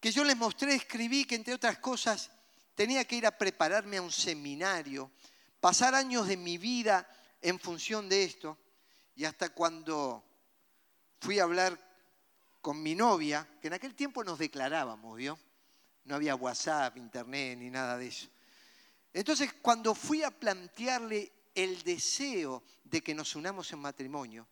que 0.00 0.12
yo 0.12 0.24
les 0.24 0.36
mostré, 0.36 0.74
escribí 0.74 1.24
que 1.24 1.34
entre 1.34 1.54
otras 1.54 1.78
cosas 1.78 2.30
tenía 2.74 3.04
que 3.04 3.16
ir 3.16 3.26
a 3.26 3.36
prepararme 3.36 3.96
a 3.96 4.02
un 4.02 4.12
seminario, 4.12 5.10
pasar 5.60 5.94
años 5.94 6.28
de 6.28 6.36
mi 6.36 6.58
vida 6.58 7.08
en 7.42 7.58
función 7.58 8.08
de 8.08 8.24
esto, 8.24 8.58
y 9.16 9.24
hasta 9.24 9.50
cuando 9.50 10.24
fui 11.20 11.40
a 11.40 11.44
hablar 11.44 11.76
con 12.60 12.80
mi 12.82 12.94
novia, 12.94 13.48
que 13.60 13.66
en 13.66 13.74
aquel 13.74 13.94
tiempo 13.94 14.22
nos 14.22 14.38
declarábamos, 14.38 15.16
¿vio? 15.16 15.38
No 16.04 16.14
había 16.14 16.36
WhatsApp, 16.36 16.96
internet 16.96 17.58
ni 17.58 17.70
nada 17.70 17.96
de 17.98 18.06
eso. 18.06 18.28
Entonces, 19.18 19.52
cuando 19.60 19.96
fui 19.96 20.22
a 20.22 20.30
plantearle 20.30 21.32
el 21.52 21.82
deseo 21.82 22.62
de 22.84 23.02
que 23.02 23.16
nos 23.16 23.34
unamos 23.34 23.72
en 23.72 23.80
matrimonio, 23.80 24.46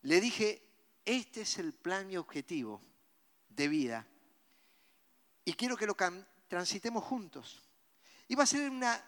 le 0.00 0.22
dije, 0.22 0.66
este 1.04 1.42
es 1.42 1.58
el 1.58 1.74
plan 1.74 2.10
y 2.10 2.16
objetivo 2.16 2.80
de 3.50 3.68
vida 3.68 4.06
y 5.44 5.52
quiero 5.52 5.76
que 5.76 5.86
lo 5.86 5.94
transitemos 6.48 7.04
juntos. 7.04 7.62
Iba 8.28 8.44
a 8.44 8.46
ser 8.46 8.70
una 8.70 9.04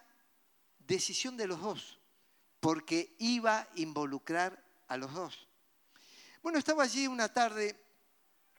decisión 0.87 1.35
de 1.39 1.47
los 1.47 1.63
dos, 1.63 1.99
porque 2.61 3.17
iba 3.19 3.61
a 3.61 3.69
involucrar 3.77 4.63
a 4.89 4.99
los 4.99 5.15
dos. 5.15 5.49
Bueno, 6.43 6.59
estaba 6.59 6.83
allí 6.83 7.07
una 7.07 7.33
tarde, 7.33 7.83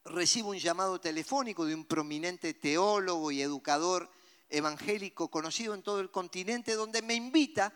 recibo 0.03 0.49
un 0.49 0.57
llamado 0.57 0.99
telefónico 0.99 1.63
de 1.63 1.75
un 1.75 1.85
prominente 1.85 2.55
teólogo 2.55 3.29
y 3.29 3.43
educador 3.43 4.09
evangélico 4.49 5.29
conocido 5.29 5.73
en 5.73 5.83
todo 5.83 5.99
el 5.99 6.11
continente, 6.11 6.75
donde 6.75 7.01
me 7.01 7.13
invita 7.13 7.73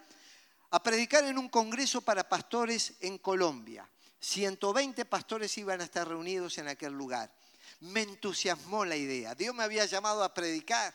a 0.70 0.84
predicar 0.84 1.24
en 1.26 1.38
un 1.38 1.50
congreso 1.50 2.02
para 2.02 2.28
pastores 2.28 2.94
en 3.02 3.18
Colombia. 3.18 3.90
120 4.20 5.06
pastores 5.06 5.58
iban 5.58 5.82
a 5.82 5.86
estar 5.86 6.08
reunidos 6.08 6.58
en 6.58 6.68
aquel 6.68 6.94
lugar 6.94 7.32
me 7.80 8.02
entusiasmó 8.02 8.86
la 8.86 8.96
idea. 8.96 9.36
Dios 9.36 9.54
me 9.54 9.64
había 9.64 9.86
llamado 9.86 10.24
a 10.24 10.34
predicar 10.34 10.94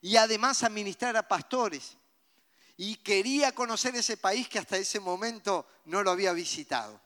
y 0.00 0.16
además 0.16 0.62
a 0.62 0.68
ministrar 0.68 1.16
a 1.16 1.26
pastores. 1.26 1.96
Y 2.76 2.96
quería 2.96 3.52
conocer 3.52 3.94
ese 3.94 4.16
país 4.16 4.48
que 4.48 4.58
hasta 4.58 4.76
ese 4.76 5.00
momento 5.00 5.66
no 5.84 6.02
lo 6.02 6.10
había 6.10 6.32
visitado. 6.32 7.00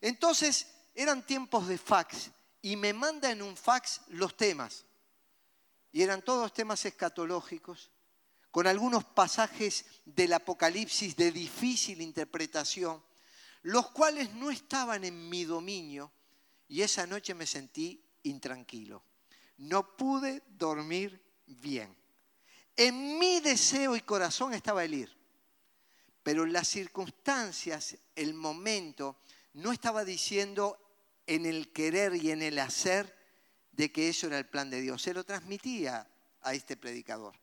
Entonces 0.00 0.66
eran 0.94 1.24
tiempos 1.24 1.68
de 1.68 1.78
fax 1.78 2.30
y 2.60 2.76
me 2.76 2.92
manda 2.92 3.30
en 3.30 3.42
un 3.42 3.56
fax 3.56 4.02
los 4.08 4.36
temas. 4.36 4.84
Y 5.92 6.02
eran 6.02 6.22
todos 6.22 6.52
temas 6.52 6.84
escatológicos, 6.86 7.90
con 8.50 8.66
algunos 8.66 9.04
pasajes 9.04 9.84
del 10.04 10.32
Apocalipsis 10.32 11.16
de 11.16 11.32
difícil 11.32 12.00
interpretación, 12.00 13.02
los 13.62 13.90
cuales 13.90 14.32
no 14.34 14.50
estaban 14.50 15.04
en 15.04 15.28
mi 15.28 15.44
dominio. 15.44 16.12
Y 16.68 16.82
esa 16.82 17.06
noche 17.06 17.34
me 17.34 17.46
sentí 17.46 18.02
intranquilo. 18.22 19.02
No 19.58 19.96
pude 19.96 20.42
dormir 20.48 21.22
bien. 21.46 21.94
En 22.76 23.18
mi 23.18 23.40
deseo 23.40 23.94
y 23.94 24.00
corazón 24.00 24.54
estaba 24.54 24.84
el 24.84 24.94
ir, 24.94 25.16
pero 26.22 26.46
las 26.46 26.68
circunstancias, 26.68 27.96
el 28.16 28.32
momento, 28.32 29.18
no 29.54 29.72
estaba 29.72 30.04
diciendo 30.04 30.78
en 31.26 31.44
el 31.44 31.72
querer 31.72 32.14
y 32.16 32.30
en 32.30 32.42
el 32.42 32.58
hacer 32.58 33.21
de 33.72 33.90
que 33.90 34.08
eso 34.08 34.26
era 34.26 34.38
el 34.38 34.46
plan 34.46 34.70
de 34.70 34.80
Dios. 34.80 35.02
Se 35.02 35.14
lo 35.14 35.24
transmitía 35.24 36.06
a 36.42 36.54
este 36.54 36.76
predicador. 36.76 37.34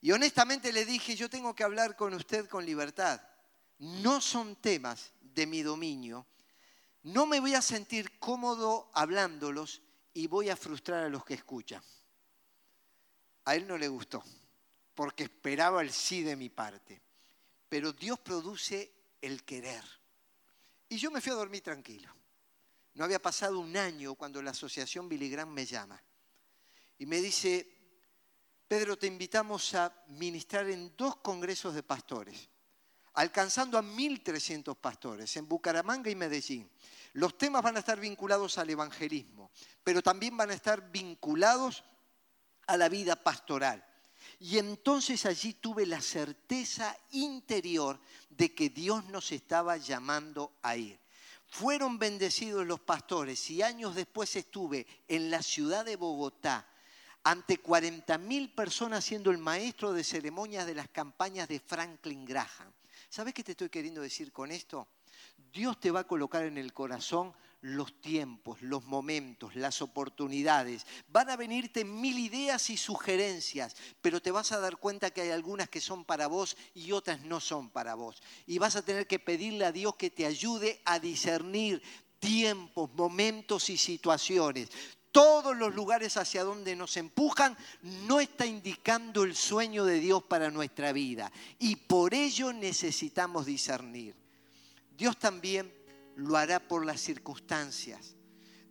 Y 0.00 0.12
honestamente 0.12 0.72
le 0.72 0.84
dije, 0.84 1.16
yo 1.16 1.30
tengo 1.30 1.54
que 1.54 1.64
hablar 1.64 1.96
con 1.96 2.14
usted 2.14 2.48
con 2.48 2.64
libertad. 2.64 3.20
No 3.78 4.20
son 4.20 4.56
temas 4.56 5.12
de 5.20 5.46
mi 5.46 5.62
dominio, 5.62 6.26
no 7.02 7.26
me 7.26 7.38
voy 7.38 7.54
a 7.54 7.62
sentir 7.62 8.18
cómodo 8.18 8.90
hablándolos 8.92 9.82
y 10.12 10.26
voy 10.26 10.48
a 10.48 10.56
frustrar 10.56 11.04
a 11.04 11.08
los 11.08 11.24
que 11.24 11.34
escuchan. 11.34 11.82
A 13.44 13.54
él 13.54 13.68
no 13.68 13.78
le 13.78 13.86
gustó, 13.86 14.24
porque 14.94 15.24
esperaba 15.24 15.82
el 15.82 15.92
sí 15.92 16.22
de 16.22 16.34
mi 16.34 16.48
parte. 16.48 17.00
Pero 17.68 17.92
Dios 17.92 18.18
produce 18.18 18.92
el 19.20 19.44
querer. 19.44 19.84
Y 20.88 20.96
yo 20.96 21.10
me 21.10 21.20
fui 21.20 21.30
a 21.30 21.36
dormir 21.36 21.62
tranquilo. 21.62 22.12
No 22.96 23.04
había 23.04 23.20
pasado 23.20 23.58
un 23.58 23.76
año 23.76 24.14
cuando 24.14 24.40
la 24.40 24.52
asociación 24.52 25.06
Billy 25.06 25.28
Graham 25.28 25.50
me 25.50 25.66
llama 25.66 26.02
y 26.98 27.04
me 27.04 27.20
dice, 27.20 27.68
Pedro, 28.66 28.96
te 28.96 29.06
invitamos 29.06 29.74
a 29.74 29.92
ministrar 30.08 30.70
en 30.70 30.96
dos 30.96 31.16
congresos 31.16 31.74
de 31.74 31.82
pastores, 31.82 32.48
alcanzando 33.12 33.76
a 33.76 33.82
1.300 33.82 34.74
pastores 34.76 35.36
en 35.36 35.46
Bucaramanga 35.46 36.08
y 36.10 36.14
Medellín. 36.14 36.70
Los 37.12 37.36
temas 37.36 37.62
van 37.62 37.76
a 37.76 37.80
estar 37.80 38.00
vinculados 38.00 38.56
al 38.56 38.70
evangelismo, 38.70 39.50
pero 39.84 40.02
también 40.02 40.34
van 40.34 40.50
a 40.50 40.54
estar 40.54 40.90
vinculados 40.90 41.84
a 42.66 42.78
la 42.78 42.88
vida 42.88 43.14
pastoral. 43.22 43.84
Y 44.40 44.56
entonces 44.56 45.26
allí 45.26 45.52
tuve 45.52 45.84
la 45.84 46.00
certeza 46.00 46.96
interior 47.10 48.00
de 48.30 48.54
que 48.54 48.70
Dios 48.70 49.04
nos 49.10 49.32
estaba 49.32 49.76
llamando 49.76 50.56
a 50.62 50.78
ir. 50.78 51.05
Fueron 51.58 51.98
bendecidos 51.98 52.66
los 52.66 52.80
pastores 52.80 53.48
y 53.48 53.62
años 53.62 53.94
después 53.94 54.36
estuve 54.36 54.86
en 55.08 55.30
la 55.30 55.40
ciudad 55.40 55.86
de 55.86 55.96
Bogotá 55.96 56.68
ante 57.24 57.62
40.000 57.62 58.54
personas 58.54 59.02
siendo 59.02 59.30
el 59.30 59.38
maestro 59.38 59.94
de 59.94 60.04
ceremonias 60.04 60.66
de 60.66 60.74
las 60.74 60.88
campañas 60.90 61.48
de 61.48 61.58
Franklin 61.58 62.26
Graham. 62.26 62.70
¿Sabes 63.08 63.32
qué 63.32 63.42
te 63.42 63.52
estoy 63.52 63.70
queriendo 63.70 64.02
decir 64.02 64.32
con 64.32 64.52
esto? 64.52 64.86
Dios 65.50 65.80
te 65.80 65.90
va 65.90 66.00
a 66.00 66.06
colocar 66.06 66.44
en 66.44 66.58
el 66.58 66.74
corazón 66.74 67.32
los 67.60 68.00
tiempos, 68.00 68.62
los 68.62 68.84
momentos, 68.84 69.56
las 69.56 69.82
oportunidades. 69.82 70.86
Van 71.08 71.30
a 71.30 71.36
venirte 71.36 71.84
mil 71.84 72.18
ideas 72.18 72.70
y 72.70 72.76
sugerencias, 72.76 73.76
pero 74.00 74.20
te 74.20 74.30
vas 74.30 74.52
a 74.52 74.60
dar 74.60 74.76
cuenta 74.76 75.10
que 75.10 75.22
hay 75.22 75.30
algunas 75.30 75.68
que 75.68 75.80
son 75.80 76.04
para 76.04 76.26
vos 76.26 76.56
y 76.74 76.92
otras 76.92 77.22
no 77.22 77.40
son 77.40 77.70
para 77.70 77.94
vos. 77.94 78.22
Y 78.46 78.58
vas 78.58 78.76
a 78.76 78.82
tener 78.82 79.06
que 79.06 79.18
pedirle 79.18 79.64
a 79.64 79.72
Dios 79.72 79.96
que 79.96 80.10
te 80.10 80.26
ayude 80.26 80.80
a 80.84 80.98
discernir 80.98 81.82
tiempos, 82.18 82.90
momentos 82.94 83.70
y 83.70 83.76
situaciones. 83.76 84.68
Todos 85.10 85.56
los 85.56 85.74
lugares 85.74 86.16
hacia 86.18 86.44
donde 86.44 86.76
nos 86.76 86.96
empujan 86.98 87.56
no 87.82 88.20
está 88.20 88.44
indicando 88.44 89.24
el 89.24 89.34
sueño 89.34 89.84
de 89.86 89.98
Dios 89.98 90.22
para 90.22 90.50
nuestra 90.50 90.92
vida. 90.92 91.32
Y 91.58 91.76
por 91.76 92.12
ello 92.12 92.52
necesitamos 92.52 93.46
discernir. 93.46 94.14
Dios 94.96 95.18
también 95.18 95.72
lo 96.16 96.36
hará 96.36 96.60
por 96.60 96.84
las 96.84 97.00
circunstancias. 97.00 98.16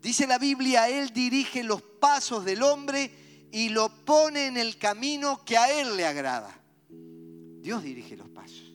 Dice 0.01 0.27
la 0.27 0.37
Biblia, 0.37 0.89
Él 0.89 1.11
dirige 1.13 1.63
los 1.63 1.81
pasos 1.81 2.43
del 2.45 2.61
hombre 2.63 3.47
y 3.51 3.69
lo 3.69 3.89
pone 3.89 4.47
en 4.47 4.57
el 4.57 4.77
camino 4.77 5.43
que 5.45 5.57
a 5.57 5.71
Él 5.79 5.95
le 5.95 6.05
agrada. 6.05 6.59
Dios 6.89 7.81
dirige 7.83 8.15
los 8.15 8.29
pasos. 8.29 8.73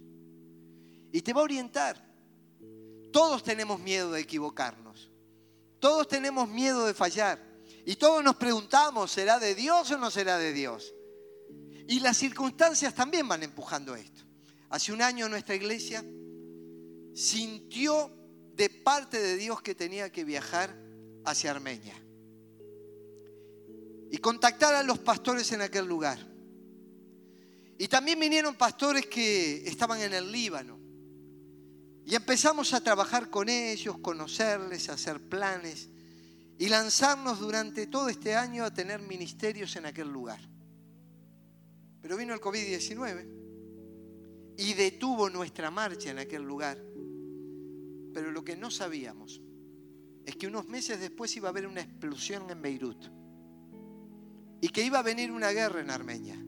Y 1.12 1.22
te 1.22 1.32
va 1.32 1.40
a 1.40 1.44
orientar. 1.44 2.04
Todos 3.12 3.42
tenemos 3.42 3.80
miedo 3.80 4.12
de 4.12 4.20
equivocarnos. 4.20 5.10
Todos 5.78 6.08
tenemos 6.08 6.48
miedo 6.48 6.86
de 6.86 6.94
fallar. 6.94 7.40
Y 7.84 7.96
todos 7.96 8.22
nos 8.22 8.36
preguntamos, 8.36 9.10
¿será 9.10 9.38
de 9.38 9.54
Dios 9.54 9.90
o 9.90 9.98
no 9.98 10.10
será 10.10 10.38
de 10.38 10.52
Dios? 10.52 10.94
Y 11.88 12.00
las 12.00 12.16
circunstancias 12.16 12.94
también 12.94 13.26
van 13.26 13.42
empujando 13.42 13.96
esto. 13.96 14.22
Hace 14.68 14.92
un 14.92 15.02
año 15.02 15.28
nuestra 15.28 15.56
iglesia 15.56 16.04
sintió 17.14 18.19
de 18.60 18.68
parte 18.68 19.18
de 19.18 19.38
Dios 19.38 19.62
que 19.62 19.74
tenía 19.74 20.12
que 20.12 20.22
viajar 20.22 20.76
hacia 21.24 21.50
Armenia 21.50 21.94
y 24.10 24.18
contactar 24.18 24.74
a 24.74 24.82
los 24.82 24.98
pastores 24.98 25.50
en 25.52 25.62
aquel 25.62 25.86
lugar. 25.86 26.18
Y 27.78 27.88
también 27.88 28.20
vinieron 28.20 28.54
pastores 28.56 29.06
que 29.06 29.66
estaban 29.66 30.02
en 30.02 30.12
el 30.12 30.30
Líbano. 30.30 30.78
Y 32.04 32.14
empezamos 32.14 32.74
a 32.74 32.82
trabajar 32.82 33.30
con 33.30 33.48
ellos, 33.48 33.96
conocerles, 34.00 34.90
hacer 34.90 35.26
planes 35.26 35.88
y 36.58 36.68
lanzarnos 36.68 37.40
durante 37.40 37.86
todo 37.86 38.10
este 38.10 38.34
año 38.34 38.62
a 38.66 38.74
tener 38.74 39.00
ministerios 39.00 39.74
en 39.76 39.86
aquel 39.86 40.08
lugar. 40.08 40.40
Pero 42.02 42.14
vino 42.18 42.34
el 42.34 42.40
COVID-19 42.42 43.26
y 44.58 44.74
detuvo 44.74 45.30
nuestra 45.30 45.70
marcha 45.70 46.10
en 46.10 46.18
aquel 46.18 46.42
lugar. 46.42 46.89
Pero 48.12 48.30
lo 48.30 48.44
que 48.44 48.56
no 48.56 48.70
sabíamos 48.70 49.40
es 50.24 50.36
que 50.36 50.46
unos 50.46 50.66
meses 50.68 51.00
después 51.00 51.34
iba 51.36 51.48
a 51.48 51.50
haber 51.50 51.66
una 51.66 51.80
explosión 51.80 52.50
en 52.50 52.62
Beirut 52.62 53.06
y 54.60 54.68
que 54.68 54.84
iba 54.84 54.98
a 54.98 55.02
venir 55.02 55.32
una 55.32 55.50
guerra 55.50 55.80
en 55.80 55.90
Armenia. 55.90 56.44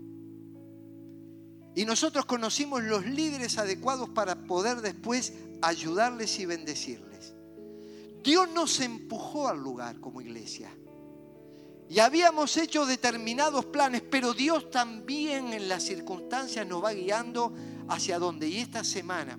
Y 1.74 1.84
nosotros 1.86 2.26
conocimos 2.26 2.82
los 2.82 3.06
líderes 3.06 3.56
adecuados 3.56 4.10
para 4.10 4.44
poder 4.44 4.82
después 4.82 5.32
ayudarles 5.62 6.38
y 6.38 6.46
bendecirles. 6.46 7.34
Dios 8.22 8.48
nos 8.50 8.80
empujó 8.80 9.48
al 9.48 9.58
lugar 9.58 9.98
como 9.98 10.20
iglesia. 10.20 10.70
Y 11.88 11.98
habíamos 11.98 12.56
hecho 12.56 12.86
determinados 12.86 13.66
planes, 13.66 14.02
pero 14.02 14.32
Dios 14.32 14.70
también 14.70 15.52
en 15.52 15.68
las 15.68 15.82
circunstancias 15.82 16.66
nos 16.66 16.84
va 16.84 16.92
guiando 16.92 17.54
hacia 17.88 18.18
dónde. 18.18 18.48
Y 18.48 18.58
esta 18.58 18.84
semana, 18.84 19.38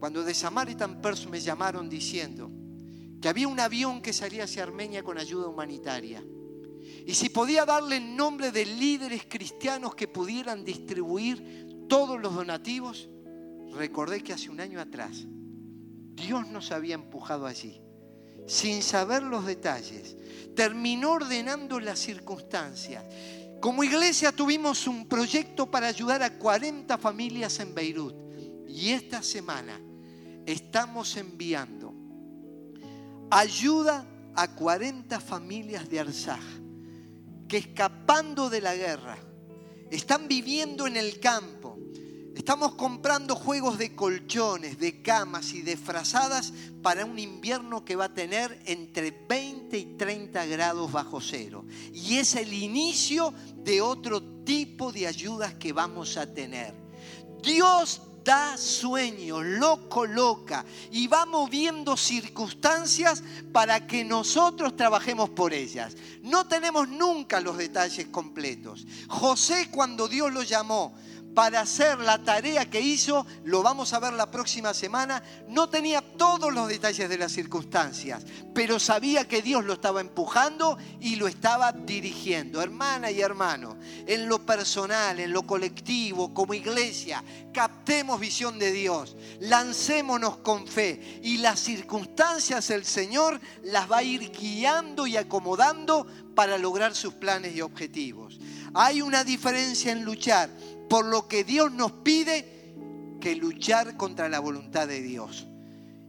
cuando 0.00 0.24
de 0.24 0.32
Samaritan 0.32 1.02
Pers 1.02 1.28
me 1.28 1.38
llamaron 1.38 1.88
diciendo 1.90 2.50
que 3.20 3.28
había 3.28 3.46
un 3.46 3.60
avión 3.60 4.00
que 4.00 4.14
salía 4.14 4.44
hacia 4.44 4.62
Armenia 4.62 5.04
con 5.04 5.18
ayuda 5.18 5.46
humanitaria, 5.46 6.24
y 7.06 7.14
si 7.14 7.28
podía 7.28 7.66
darle 7.66 7.98
el 7.98 8.16
nombre 8.16 8.50
de 8.50 8.64
líderes 8.64 9.26
cristianos 9.28 9.94
que 9.94 10.08
pudieran 10.08 10.64
distribuir 10.64 11.86
todos 11.86 12.18
los 12.18 12.34
donativos, 12.34 13.10
recordé 13.74 14.22
que 14.22 14.32
hace 14.32 14.48
un 14.48 14.60
año 14.60 14.80
atrás 14.80 15.26
Dios 16.14 16.48
nos 16.48 16.72
había 16.72 16.94
empujado 16.94 17.46
allí, 17.46 17.80
sin 18.46 18.82
saber 18.82 19.22
los 19.22 19.44
detalles. 19.44 20.16
Terminó 20.56 21.12
ordenando 21.12 21.78
las 21.78 21.98
circunstancias. 21.98 23.04
Como 23.60 23.84
iglesia 23.84 24.32
tuvimos 24.32 24.86
un 24.86 25.06
proyecto 25.06 25.70
para 25.70 25.88
ayudar 25.88 26.22
a 26.22 26.38
40 26.38 26.96
familias 26.96 27.60
en 27.60 27.74
Beirut. 27.74 28.14
Y 28.66 28.90
esta 28.90 29.22
semana 29.22 29.80
estamos 30.52 31.16
enviando 31.16 31.94
ayuda 33.30 34.06
a 34.34 34.54
40 34.54 35.20
familias 35.20 35.88
de 35.88 36.00
Arzaj 36.00 36.40
que 37.48 37.58
escapando 37.58 38.50
de 38.50 38.60
la 38.60 38.74
guerra 38.74 39.18
están 39.90 40.28
viviendo 40.28 40.86
en 40.86 40.96
el 40.96 41.18
campo. 41.18 41.76
Estamos 42.34 42.74
comprando 42.74 43.34
juegos 43.34 43.76
de 43.76 43.94
colchones, 43.96 44.78
de 44.78 45.02
camas 45.02 45.52
y 45.52 45.62
de 45.62 45.76
frazadas 45.76 46.52
para 46.80 47.04
un 47.04 47.18
invierno 47.18 47.84
que 47.84 47.96
va 47.96 48.04
a 48.06 48.14
tener 48.14 48.62
entre 48.66 49.10
20 49.10 49.76
y 49.76 49.84
30 49.96 50.46
grados 50.46 50.92
bajo 50.92 51.20
cero. 51.20 51.64
Y 51.92 52.18
es 52.18 52.36
el 52.36 52.52
inicio 52.52 53.34
de 53.56 53.80
otro 53.80 54.22
tipo 54.44 54.92
de 54.92 55.08
ayudas 55.08 55.54
que 55.54 55.72
vamos 55.72 56.16
a 56.16 56.32
tener. 56.32 56.72
Dios 57.42 58.00
da 58.24 58.56
sueño, 58.56 59.42
lo 59.42 59.88
coloca 59.88 60.64
y 60.90 61.06
va 61.06 61.26
moviendo 61.26 61.96
circunstancias 61.96 63.22
para 63.52 63.86
que 63.86 64.04
nosotros 64.04 64.76
trabajemos 64.76 65.30
por 65.30 65.52
ellas. 65.52 65.96
No 66.22 66.46
tenemos 66.46 66.88
nunca 66.88 67.40
los 67.40 67.56
detalles 67.56 68.06
completos. 68.08 68.86
José 69.08 69.68
cuando 69.70 70.08
Dios 70.08 70.32
lo 70.32 70.42
llamó 70.42 70.94
para 71.34 71.60
hacer 71.60 71.98
la 72.00 72.18
tarea 72.18 72.68
que 72.68 72.80
hizo, 72.80 73.26
lo 73.44 73.62
vamos 73.62 73.92
a 73.92 74.00
ver 74.00 74.12
la 74.12 74.30
próxima 74.30 74.74
semana, 74.74 75.22
no 75.48 75.68
tenía 75.68 76.00
todos 76.00 76.52
los 76.52 76.68
detalles 76.68 77.08
de 77.08 77.18
las 77.18 77.32
circunstancias, 77.32 78.24
pero 78.54 78.78
sabía 78.78 79.28
que 79.28 79.42
Dios 79.42 79.64
lo 79.64 79.74
estaba 79.74 80.00
empujando 80.00 80.76
y 81.00 81.16
lo 81.16 81.28
estaba 81.28 81.72
dirigiendo. 81.72 82.60
Hermana 82.60 83.10
y 83.10 83.20
hermano, 83.20 83.76
en 84.06 84.28
lo 84.28 84.44
personal, 84.44 85.20
en 85.20 85.32
lo 85.32 85.46
colectivo, 85.46 86.34
como 86.34 86.54
iglesia, 86.54 87.22
captemos 87.52 88.20
visión 88.20 88.58
de 88.58 88.72
Dios, 88.72 89.16
lancémonos 89.40 90.38
con 90.38 90.66
fe 90.66 91.20
y 91.22 91.38
las 91.38 91.60
circunstancias 91.60 92.70
el 92.70 92.84
Señor 92.84 93.40
las 93.62 93.90
va 93.90 93.98
a 93.98 94.02
ir 94.02 94.30
guiando 94.32 95.06
y 95.06 95.16
acomodando 95.16 96.06
para 96.34 96.58
lograr 96.58 96.94
sus 96.94 97.14
planes 97.14 97.54
y 97.54 97.60
objetivos. 97.60 98.38
Hay 98.74 99.02
una 99.02 99.24
diferencia 99.24 99.92
en 99.92 100.04
luchar 100.04 100.48
por 100.90 101.06
lo 101.06 101.28
que 101.28 101.44
Dios 101.44 101.70
nos 101.70 101.92
pide 101.92 102.74
que 103.20 103.36
luchar 103.36 103.96
contra 103.96 104.28
la 104.28 104.40
voluntad 104.40 104.88
de 104.88 105.00
Dios. 105.00 105.46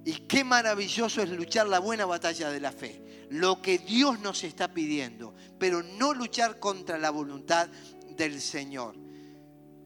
Y 0.03 0.13
qué 0.27 0.43
maravilloso 0.43 1.21
es 1.21 1.29
luchar 1.29 1.67
la 1.67 1.77
buena 1.77 2.07
batalla 2.07 2.49
de 2.49 2.59
la 2.59 2.71
fe, 2.71 3.27
lo 3.29 3.61
que 3.61 3.77
Dios 3.77 4.19
nos 4.21 4.43
está 4.43 4.73
pidiendo, 4.73 5.35
pero 5.59 5.83
no 5.83 6.15
luchar 6.15 6.57
contra 6.57 6.97
la 6.97 7.11
voluntad 7.11 7.69
del 8.17 8.41
Señor. 8.41 8.95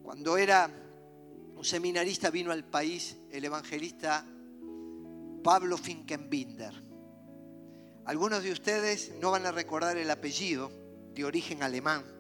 Cuando 0.01 0.37
era 0.37 0.71
un 1.55 1.65
seminarista 1.65 2.29
vino 2.29 2.53
al 2.53 2.63
país 2.63 3.17
el 3.31 3.43
evangelista 3.43 4.25
Pablo 5.43 5.77
Finkenbinder. 5.77 6.73
Algunos 8.05 8.43
de 8.43 8.51
ustedes 8.53 9.11
no 9.19 9.31
van 9.31 9.45
a 9.45 9.51
recordar 9.51 9.97
el 9.97 10.09
apellido 10.09 10.71
de 11.13 11.25
origen 11.25 11.63
alemán, 11.63 12.14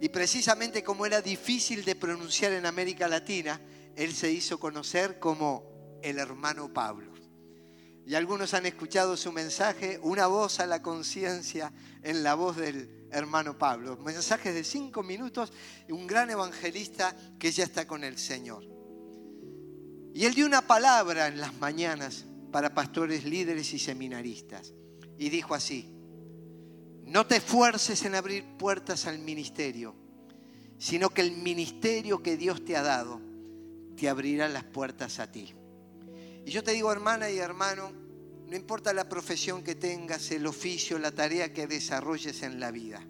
y 0.00 0.08
precisamente 0.08 0.82
como 0.82 1.06
era 1.06 1.20
difícil 1.22 1.84
de 1.84 1.94
pronunciar 1.94 2.52
en 2.52 2.66
América 2.66 3.08
Latina, 3.08 3.60
él 3.96 4.14
se 4.14 4.30
hizo 4.30 4.58
conocer 4.58 5.18
como 5.18 5.98
el 6.02 6.18
hermano 6.18 6.72
Pablo. 6.72 7.12
Y 8.06 8.14
algunos 8.16 8.52
han 8.52 8.66
escuchado 8.66 9.16
su 9.16 9.32
mensaje, 9.32 9.98
una 10.02 10.26
voz 10.26 10.60
a 10.60 10.66
la 10.66 10.82
conciencia 10.82 11.72
en 12.02 12.22
la 12.22 12.34
voz 12.34 12.56
del 12.56 13.06
hermano 13.10 13.56
Pablo. 13.56 13.96
Mensajes 13.96 14.52
de 14.54 14.62
cinco 14.62 15.02
minutos, 15.02 15.52
un 15.88 16.06
gran 16.06 16.28
evangelista 16.28 17.16
que 17.38 17.50
ya 17.50 17.64
está 17.64 17.86
con 17.86 18.04
el 18.04 18.18
Señor. 18.18 18.64
Y 20.12 20.26
él 20.26 20.34
dio 20.34 20.44
una 20.44 20.66
palabra 20.66 21.28
en 21.28 21.40
las 21.40 21.54
mañanas 21.54 22.26
para 22.52 22.74
pastores, 22.74 23.24
líderes 23.24 23.72
y 23.72 23.78
seminaristas. 23.78 24.74
Y 25.18 25.30
dijo 25.30 25.54
así, 25.54 25.93
no 27.06 27.26
te 27.26 27.36
esfuerces 27.36 28.04
en 28.04 28.14
abrir 28.14 28.44
puertas 28.56 29.06
al 29.06 29.18
ministerio, 29.18 29.94
sino 30.78 31.10
que 31.10 31.20
el 31.20 31.32
ministerio 31.32 32.22
que 32.22 32.36
Dios 32.36 32.64
te 32.64 32.76
ha 32.76 32.82
dado 32.82 33.20
te 33.96 34.08
abrirá 34.08 34.48
las 34.48 34.64
puertas 34.64 35.18
a 35.18 35.30
ti. 35.30 35.52
Y 36.44 36.50
yo 36.50 36.62
te 36.62 36.72
digo, 36.72 36.90
hermana 36.90 37.30
y 37.30 37.38
hermano, 37.38 37.92
no 38.46 38.56
importa 38.56 38.92
la 38.92 39.08
profesión 39.08 39.62
que 39.62 39.74
tengas, 39.74 40.30
el 40.30 40.46
oficio, 40.46 40.98
la 40.98 41.12
tarea 41.12 41.52
que 41.52 41.66
desarrolles 41.66 42.42
en 42.42 42.60
la 42.60 42.70
vida. 42.70 43.02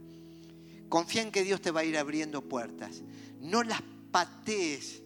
Confía 0.89 1.23
en 1.23 1.33
que 1.33 1.43
Dios 1.43 1.61
te 1.61 1.71
va 1.71 1.81
a 1.81 1.85
ir 1.85 1.97
abriendo 1.97 2.43
puertas. 2.43 3.03
No 3.41 3.63
las 3.63 3.83
patees 4.11 5.03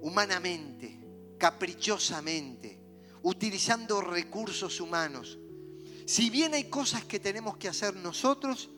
humanamente, 0.00 0.98
caprichosamente, 1.38 2.78
utilizando 3.22 4.00
recursos 4.00 4.80
humanos 4.80 5.38
si 6.06 6.30
bien 6.30 6.54
hay 6.54 6.64
cosas 6.70 7.04
que 7.04 7.18
tenemos 7.18 7.56
que 7.56 7.66
hacer 7.66 7.96
nosotros, 7.96 8.70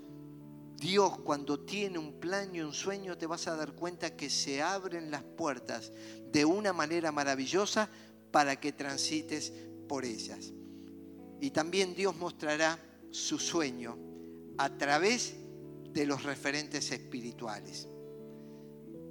Dios 0.76 1.18
cuando 1.18 1.60
tiene 1.60 1.98
un 1.98 2.18
plan 2.18 2.54
y 2.54 2.60
un 2.60 2.72
sueño 2.72 3.18
te 3.18 3.26
vas 3.26 3.46
a 3.48 3.54
dar 3.56 3.74
cuenta 3.74 4.16
que 4.16 4.30
se 4.30 4.62
abren 4.62 5.10
las 5.10 5.22
puertas 5.22 5.92
de 6.32 6.44
una 6.44 6.72
manera 6.72 7.12
maravillosa 7.12 7.90
para 8.30 8.58
que 8.58 8.72
transites 8.72 9.52
por 9.88 10.06
ellas. 10.06 10.52
Y 11.40 11.50
también 11.50 11.94
Dios 11.94 12.16
mostrará 12.16 12.78
su 13.10 13.38
sueño 13.38 13.98
a 14.56 14.76
través 14.78 15.34
de 15.92 16.06
los 16.06 16.22
referentes 16.22 16.90
espirituales. 16.92 17.88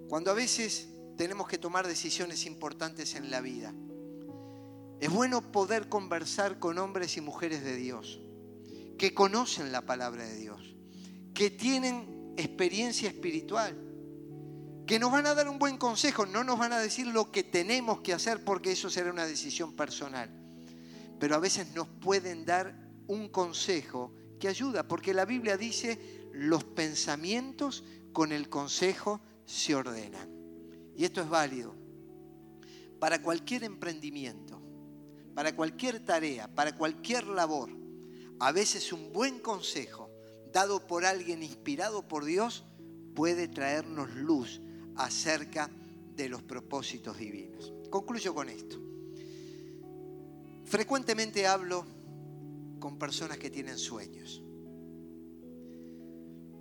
Cuando 0.10 0.32
a 0.32 0.36
veces 0.36 0.88
tenemos 1.18 1.48
que 1.48 1.58
tomar 1.58 1.88
decisiones 1.88 2.46
importantes 2.46 3.14
en 3.16 3.30
la 3.30 3.42
vida, 3.42 3.74
es 5.00 5.10
bueno 5.12 5.52
poder 5.52 5.90
conversar 5.90 6.60
con 6.60 6.78
hombres 6.80 7.18
y 7.18 7.22
mujeres 7.22 7.64
de 7.64 7.76
Dios, 7.76 8.20
que 8.98 9.14
conocen 9.14 9.72
la 9.72 9.82
palabra 9.82 10.26
de 10.26 10.36
Dios, 10.38 10.76
que 11.34 11.52
tienen 11.52 12.34
experiencia 12.38 13.08
espiritual, 13.08 13.78
que 14.88 15.00
nos 15.00 15.12
van 15.12 15.28
a 15.28 15.36
dar 15.36 15.50
un 15.50 15.60
buen 15.60 15.78
consejo, 15.78 16.26
no 16.26 16.44
nos 16.44 16.58
van 16.58 16.74
a 16.74 16.80
decir 16.80 17.06
lo 17.08 17.32
que 17.32 17.44
tenemos 17.44 18.02
que 18.02 18.14
hacer 18.14 18.44
porque 18.44 18.72
eso 18.72 18.90
será 18.90 19.12
una 19.12 19.28
decisión 19.28 19.76
personal, 19.76 20.32
pero 21.20 21.36
a 21.36 21.40
veces 21.40 21.76
nos 21.76 21.88
pueden 21.88 22.46
dar 22.46 22.76
un 23.08 23.30
consejo 23.30 24.14
que 24.40 24.48
ayuda, 24.48 24.88
porque 24.88 25.14
la 25.14 25.26
Biblia 25.26 25.58
dice, 25.58 26.30
los 26.34 26.64
pensamientos 26.64 27.84
con 28.14 28.32
el 28.32 28.50
consejo 28.50 29.22
se 29.46 29.76
ordenan. 29.76 30.30
Y 30.96 31.06
esto 31.06 31.22
es 31.22 31.30
válido 31.30 31.76
para 33.00 33.22
cualquier 33.22 33.64
emprendimiento 33.64 34.57
para 35.38 35.56
cualquier 35.56 36.00
tarea, 36.00 36.48
para 36.48 36.76
cualquier 36.76 37.28
labor, 37.28 37.70
a 38.40 38.52
veces 38.52 38.92
un 38.92 39.14
buen 39.14 39.38
consejo 39.38 40.10
dado 40.52 40.88
por 40.88 41.06
alguien 41.06 41.44
inspirado 41.44 42.08
por 42.08 42.26
Dios 42.26 42.66
puede 43.14 43.48
traernos 43.48 44.10
luz 44.16 44.60
acerca 44.96 45.70
de 46.16 46.28
los 46.28 46.42
propósitos 46.42 47.20
divinos. 47.20 47.72
Concluyo 47.92 48.34
con 48.34 48.50
esto. 48.50 48.82
Frecuentemente 50.66 51.46
hablo 51.46 51.86
con 52.80 52.98
personas 52.98 53.38
que 53.38 53.52
tienen 53.52 53.78
sueños. 53.78 54.42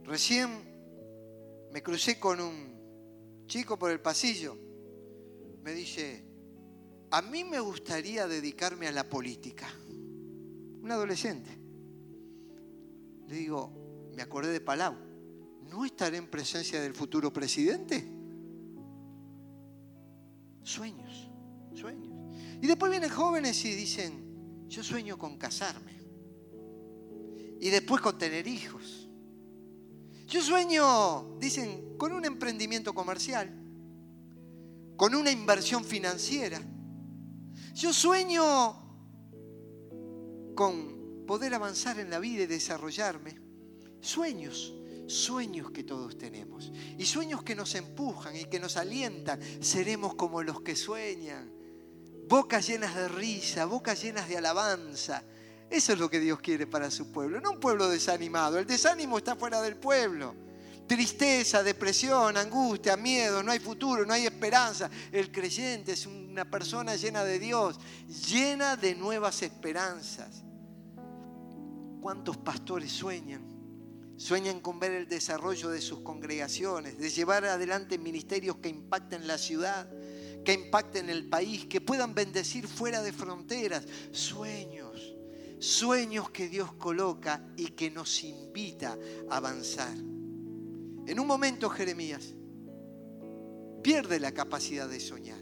Recién 0.04 0.50
me 1.72 1.82
crucé 1.82 2.20
con 2.20 2.42
un 2.42 3.46
chico 3.46 3.78
por 3.78 3.90
el 3.90 4.00
pasillo. 4.02 4.54
Me 5.62 5.72
dice, 5.72 6.25
a 7.10 7.22
mí 7.22 7.44
me 7.44 7.60
gustaría 7.60 8.26
dedicarme 8.26 8.86
a 8.86 8.92
la 8.92 9.04
política. 9.04 9.66
Un 10.82 10.90
adolescente. 10.90 11.50
Le 13.28 13.36
digo, 13.36 14.10
me 14.14 14.22
acordé 14.22 14.52
de 14.52 14.60
Palau, 14.60 14.94
¿no 15.70 15.84
estaré 15.84 16.16
en 16.16 16.28
presencia 16.28 16.80
del 16.80 16.94
futuro 16.94 17.32
presidente? 17.32 18.06
Sueños, 20.62 21.28
sueños. 21.74 22.12
Y 22.60 22.66
después 22.66 22.90
vienen 22.90 23.10
jóvenes 23.10 23.64
y 23.64 23.74
dicen, 23.74 24.66
yo 24.68 24.82
sueño 24.82 25.18
con 25.18 25.36
casarme. 25.38 25.96
Y 27.60 27.70
después 27.70 28.00
con 28.00 28.18
tener 28.18 28.46
hijos. 28.46 29.08
Yo 30.26 30.42
sueño, 30.42 31.36
dicen, 31.38 31.96
con 31.96 32.12
un 32.12 32.24
emprendimiento 32.24 32.94
comercial, 32.94 33.48
con 34.96 35.14
una 35.14 35.30
inversión 35.30 35.84
financiera. 35.84 36.60
Yo 37.76 37.92
sueño 37.92 38.74
con 40.54 41.26
poder 41.26 41.52
avanzar 41.52 41.98
en 41.98 42.08
la 42.08 42.18
vida 42.18 42.44
y 42.44 42.46
desarrollarme. 42.46 43.38
Sueños, 44.00 44.74
sueños 45.06 45.72
que 45.72 45.84
todos 45.84 46.16
tenemos. 46.16 46.72
Y 46.96 47.04
sueños 47.04 47.42
que 47.42 47.54
nos 47.54 47.74
empujan 47.74 48.34
y 48.34 48.46
que 48.46 48.58
nos 48.58 48.78
alientan. 48.78 49.38
Seremos 49.60 50.14
como 50.14 50.42
los 50.42 50.62
que 50.62 50.74
sueñan. 50.74 51.52
Bocas 52.26 52.66
llenas 52.66 52.94
de 52.94 53.08
risa, 53.08 53.66
bocas 53.66 54.02
llenas 54.02 54.26
de 54.26 54.38
alabanza. 54.38 55.22
Eso 55.68 55.92
es 55.92 55.98
lo 55.98 56.08
que 56.08 56.18
Dios 56.18 56.40
quiere 56.40 56.66
para 56.66 56.90
su 56.90 57.12
pueblo. 57.12 57.42
No 57.42 57.50
un 57.50 57.60
pueblo 57.60 57.90
desanimado. 57.90 58.58
El 58.58 58.66
desánimo 58.66 59.18
está 59.18 59.36
fuera 59.36 59.60
del 59.60 59.76
pueblo. 59.76 60.34
Tristeza, 60.86 61.64
depresión, 61.64 62.36
angustia, 62.36 62.96
miedo, 62.96 63.42
no 63.42 63.50
hay 63.50 63.58
futuro, 63.58 64.06
no 64.06 64.12
hay 64.12 64.26
esperanza. 64.26 64.88
El 65.10 65.32
creyente 65.32 65.92
es 65.92 66.06
una 66.06 66.48
persona 66.48 66.94
llena 66.94 67.24
de 67.24 67.40
Dios, 67.40 67.78
llena 68.28 68.76
de 68.76 68.94
nuevas 68.94 69.42
esperanzas. 69.42 70.44
¿Cuántos 72.00 72.36
pastores 72.36 72.92
sueñan? 72.92 73.42
Sueñan 74.16 74.60
con 74.60 74.78
ver 74.78 74.92
el 74.92 75.08
desarrollo 75.08 75.70
de 75.70 75.80
sus 75.80 76.00
congregaciones, 76.00 76.98
de 76.98 77.10
llevar 77.10 77.44
adelante 77.44 77.98
ministerios 77.98 78.56
que 78.58 78.68
impacten 78.68 79.26
la 79.26 79.38
ciudad, 79.38 79.88
que 80.44 80.52
impacten 80.52 81.10
el 81.10 81.28
país, 81.28 81.66
que 81.66 81.80
puedan 81.80 82.14
bendecir 82.14 82.68
fuera 82.68 83.02
de 83.02 83.12
fronteras. 83.12 83.84
Sueños, 84.12 85.16
sueños 85.58 86.30
que 86.30 86.48
Dios 86.48 86.72
coloca 86.74 87.42
y 87.56 87.70
que 87.70 87.90
nos 87.90 88.22
invita 88.22 88.96
a 89.28 89.38
avanzar. 89.38 90.15
En 91.06 91.20
un 91.20 91.26
momento 91.26 91.70
Jeremías 91.70 92.34
pierde 93.82 94.18
la 94.18 94.32
capacidad 94.32 94.88
de 94.88 94.98
soñar. 94.98 95.40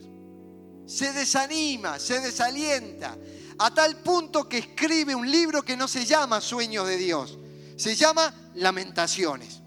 Se 0.87 1.13
desanima, 1.15 1.99
se 1.99 2.21
desalienta, 2.21 3.17
a 3.59 3.73
tal 3.73 4.03
punto 4.03 4.47
que 4.47 4.59
escribe 4.59 5.15
un 5.15 5.31
libro 5.31 5.63
que 5.63 5.77
no 5.77 5.89
se 5.89 6.05
llama 6.05 6.43
Sueños 6.43 6.87
de 6.87 6.99
Dios, 6.99 7.39
se 7.77 7.95
llama 7.95 8.53
Lamentaciones. 8.55 9.61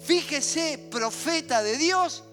Fíjese, 0.00 0.88
profeta 0.90 1.62
de 1.62 1.76
Dios, 1.76 2.24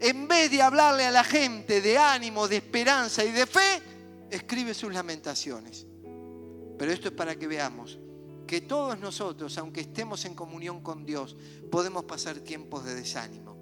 en 0.00 0.26
vez 0.26 0.50
de 0.50 0.62
hablarle 0.62 1.04
a 1.04 1.10
la 1.10 1.24
gente 1.24 1.82
de 1.82 1.98
ánimo, 1.98 2.48
de 2.48 2.56
esperanza 2.56 3.22
y 3.24 3.32
de 3.32 3.46
fe, 3.46 3.82
escribe 4.30 4.72
sus 4.72 4.92
lamentaciones. 4.94 5.86
Pero 6.78 6.92
esto 6.92 7.08
es 7.08 7.14
para 7.14 7.36
que 7.36 7.46
veamos 7.46 7.98
que 8.48 8.62
todos 8.62 8.98
nosotros, 8.98 9.56
aunque 9.58 9.82
estemos 9.82 10.24
en 10.24 10.34
comunión 10.34 10.82
con 10.82 11.06
Dios, 11.06 11.36
podemos 11.70 12.02
pasar 12.04 12.40
tiempos 12.40 12.84
de 12.84 12.96
desánimo. 12.96 13.56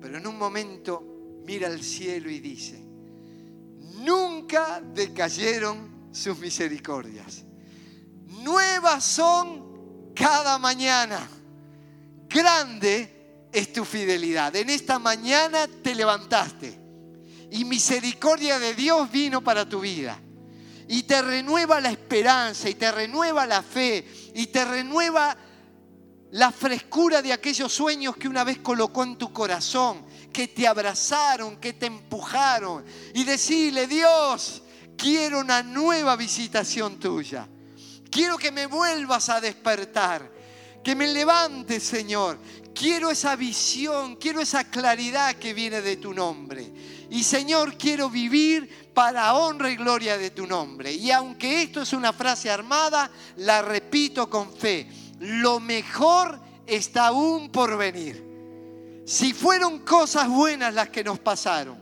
Pero 0.00 0.16
en 0.16 0.26
un 0.26 0.38
momento 0.38 1.42
mira 1.44 1.66
al 1.66 1.82
cielo 1.82 2.30
y 2.30 2.40
dice, 2.40 2.82
nunca 3.98 4.80
decayeron 4.80 6.08
sus 6.10 6.38
misericordias 6.38 7.44
nuevas 8.42 9.04
son 9.04 10.12
cada 10.14 10.58
mañana. 10.58 11.28
Grande 12.28 13.48
es 13.52 13.72
tu 13.72 13.84
fidelidad. 13.84 14.54
En 14.56 14.70
esta 14.70 14.98
mañana 14.98 15.66
te 15.82 15.94
levantaste 15.94 16.78
y 17.50 17.64
misericordia 17.64 18.58
de 18.58 18.74
Dios 18.74 19.10
vino 19.10 19.42
para 19.42 19.68
tu 19.68 19.80
vida. 19.80 20.18
Y 20.90 21.04
te 21.04 21.22
renueva 21.22 21.80
la 21.80 21.88
esperanza 21.88 22.68
y 22.68 22.74
te 22.74 22.90
renueva 22.90 23.46
la 23.46 23.62
fe 23.62 24.04
y 24.34 24.48
te 24.48 24.64
renueva 24.64 25.36
la 26.32 26.50
frescura 26.50 27.22
de 27.22 27.32
aquellos 27.32 27.72
sueños 27.72 28.16
que 28.16 28.26
una 28.26 28.42
vez 28.42 28.58
colocó 28.58 29.04
en 29.04 29.16
tu 29.16 29.32
corazón, 29.32 30.04
que 30.32 30.48
te 30.48 30.66
abrazaron, 30.66 31.58
que 31.58 31.74
te 31.74 31.86
empujaron. 31.86 32.84
Y 33.14 33.22
decirle, 33.22 33.86
Dios, 33.86 34.64
quiero 34.96 35.38
una 35.38 35.62
nueva 35.62 36.16
visitación 36.16 36.98
tuya. 36.98 37.46
Quiero 38.10 38.36
que 38.36 38.50
me 38.50 38.66
vuelvas 38.66 39.28
a 39.28 39.40
despertar, 39.40 40.28
que 40.82 40.94
me 40.94 41.08
levantes, 41.08 41.82
Señor. 41.82 42.38
Quiero 42.74 43.10
esa 43.10 43.36
visión, 43.36 44.16
quiero 44.16 44.40
esa 44.40 44.64
claridad 44.64 45.34
que 45.36 45.52
viene 45.52 45.82
de 45.82 45.96
tu 45.96 46.14
nombre. 46.14 46.72
Y 47.10 47.24
Señor, 47.24 47.76
quiero 47.76 48.08
vivir 48.08 48.90
para 48.94 49.34
honra 49.34 49.70
y 49.70 49.76
gloria 49.76 50.16
de 50.16 50.30
tu 50.30 50.46
nombre. 50.46 50.92
Y 50.92 51.10
aunque 51.10 51.62
esto 51.62 51.82
es 51.82 51.92
una 51.92 52.12
frase 52.12 52.50
armada, 52.50 53.10
la 53.36 53.62
repito 53.62 54.30
con 54.30 54.56
fe. 54.56 54.88
Lo 55.18 55.60
mejor 55.60 56.40
está 56.66 57.08
aún 57.08 57.50
por 57.50 57.76
venir. 57.76 58.24
Si 59.04 59.34
fueron 59.34 59.80
cosas 59.80 60.28
buenas 60.28 60.72
las 60.72 60.88
que 60.88 61.02
nos 61.02 61.18
pasaron, 61.18 61.78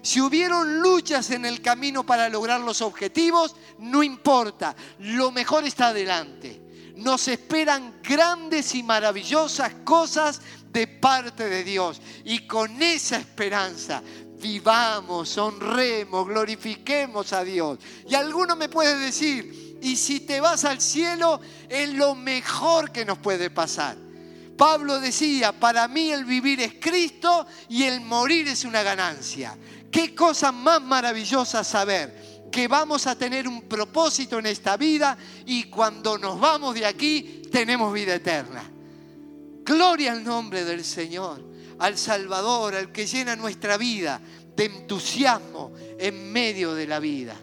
si 0.00 0.20
hubieron 0.20 0.78
luchas 0.80 1.30
en 1.30 1.44
el 1.44 1.60
camino 1.60 2.06
para 2.06 2.28
lograr 2.28 2.60
los 2.60 2.80
objetivos, 2.80 3.56
no 3.80 4.02
importa, 4.02 4.76
lo 5.00 5.32
mejor 5.32 5.66
está 5.66 5.88
adelante. 5.88 6.67
Nos 6.98 7.28
esperan 7.28 8.00
grandes 8.02 8.74
y 8.74 8.82
maravillosas 8.82 9.72
cosas 9.84 10.40
de 10.72 10.86
parte 10.86 11.48
de 11.48 11.62
Dios. 11.62 12.00
Y 12.24 12.40
con 12.40 12.82
esa 12.82 13.18
esperanza 13.18 14.02
vivamos, 14.40 15.38
honremos, 15.38 16.26
glorifiquemos 16.26 17.32
a 17.32 17.44
Dios. 17.44 17.78
Y 18.08 18.14
alguno 18.14 18.56
me 18.56 18.68
puede 18.68 18.98
decir, 18.98 19.78
y 19.80 19.94
si 19.94 20.20
te 20.20 20.40
vas 20.40 20.64
al 20.64 20.80
cielo, 20.80 21.40
es 21.68 21.88
lo 21.90 22.16
mejor 22.16 22.90
que 22.90 23.04
nos 23.04 23.18
puede 23.18 23.50
pasar. 23.50 23.96
Pablo 24.56 24.98
decía, 24.98 25.52
para 25.52 25.86
mí 25.86 26.10
el 26.10 26.24
vivir 26.24 26.60
es 26.60 26.74
Cristo 26.80 27.46
y 27.68 27.84
el 27.84 28.00
morir 28.00 28.48
es 28.48 28.64
una 28.64 28.82
ganancia. 28.82 29.56
Qué 29.88 30.16
cosa 30.16 30.50
más 30.50 30.82
maravillosa 30.82 31.62
saber 31.62 32.27
que 32.50 32.68
vamos 32.68 33.06
a 33.06 33.16
tener 33.16 33.46
un 33.46 33.62
propósito 33.62 34.38
en 34.38 34.46
esta 34.46 34.76
vida 34.76 35.16
y 35.46 35.64
cuando 35.64 36.18
nos 36.18 36.38
vamos 36.40 36.74
de 36.74 36.86
aquí 36.86 37.42
tenemos 37.50 37.92
vida 37.92 38.14
eterna. 38.14 38.62
Gloria 39.64 40.12
al 40.12 40.24
nombre 40.24 40.64
del 40.64 40.84
Señor, 40.84 41.44
al 41.78 41.98
Salvador, 41.98 42.74
al 42.74 42.90
que 42.90 43.06
llena 43.06 43.36
nuestra 43.36 43.76
vida 43.76 44.20
de 44.56 44.64
entusiasmo 44.64 45.72
en 45.98 46.32
medio 46.32 46.74
de 46.74 46.86
la 46.86 46.98
vida. 46.98 47.36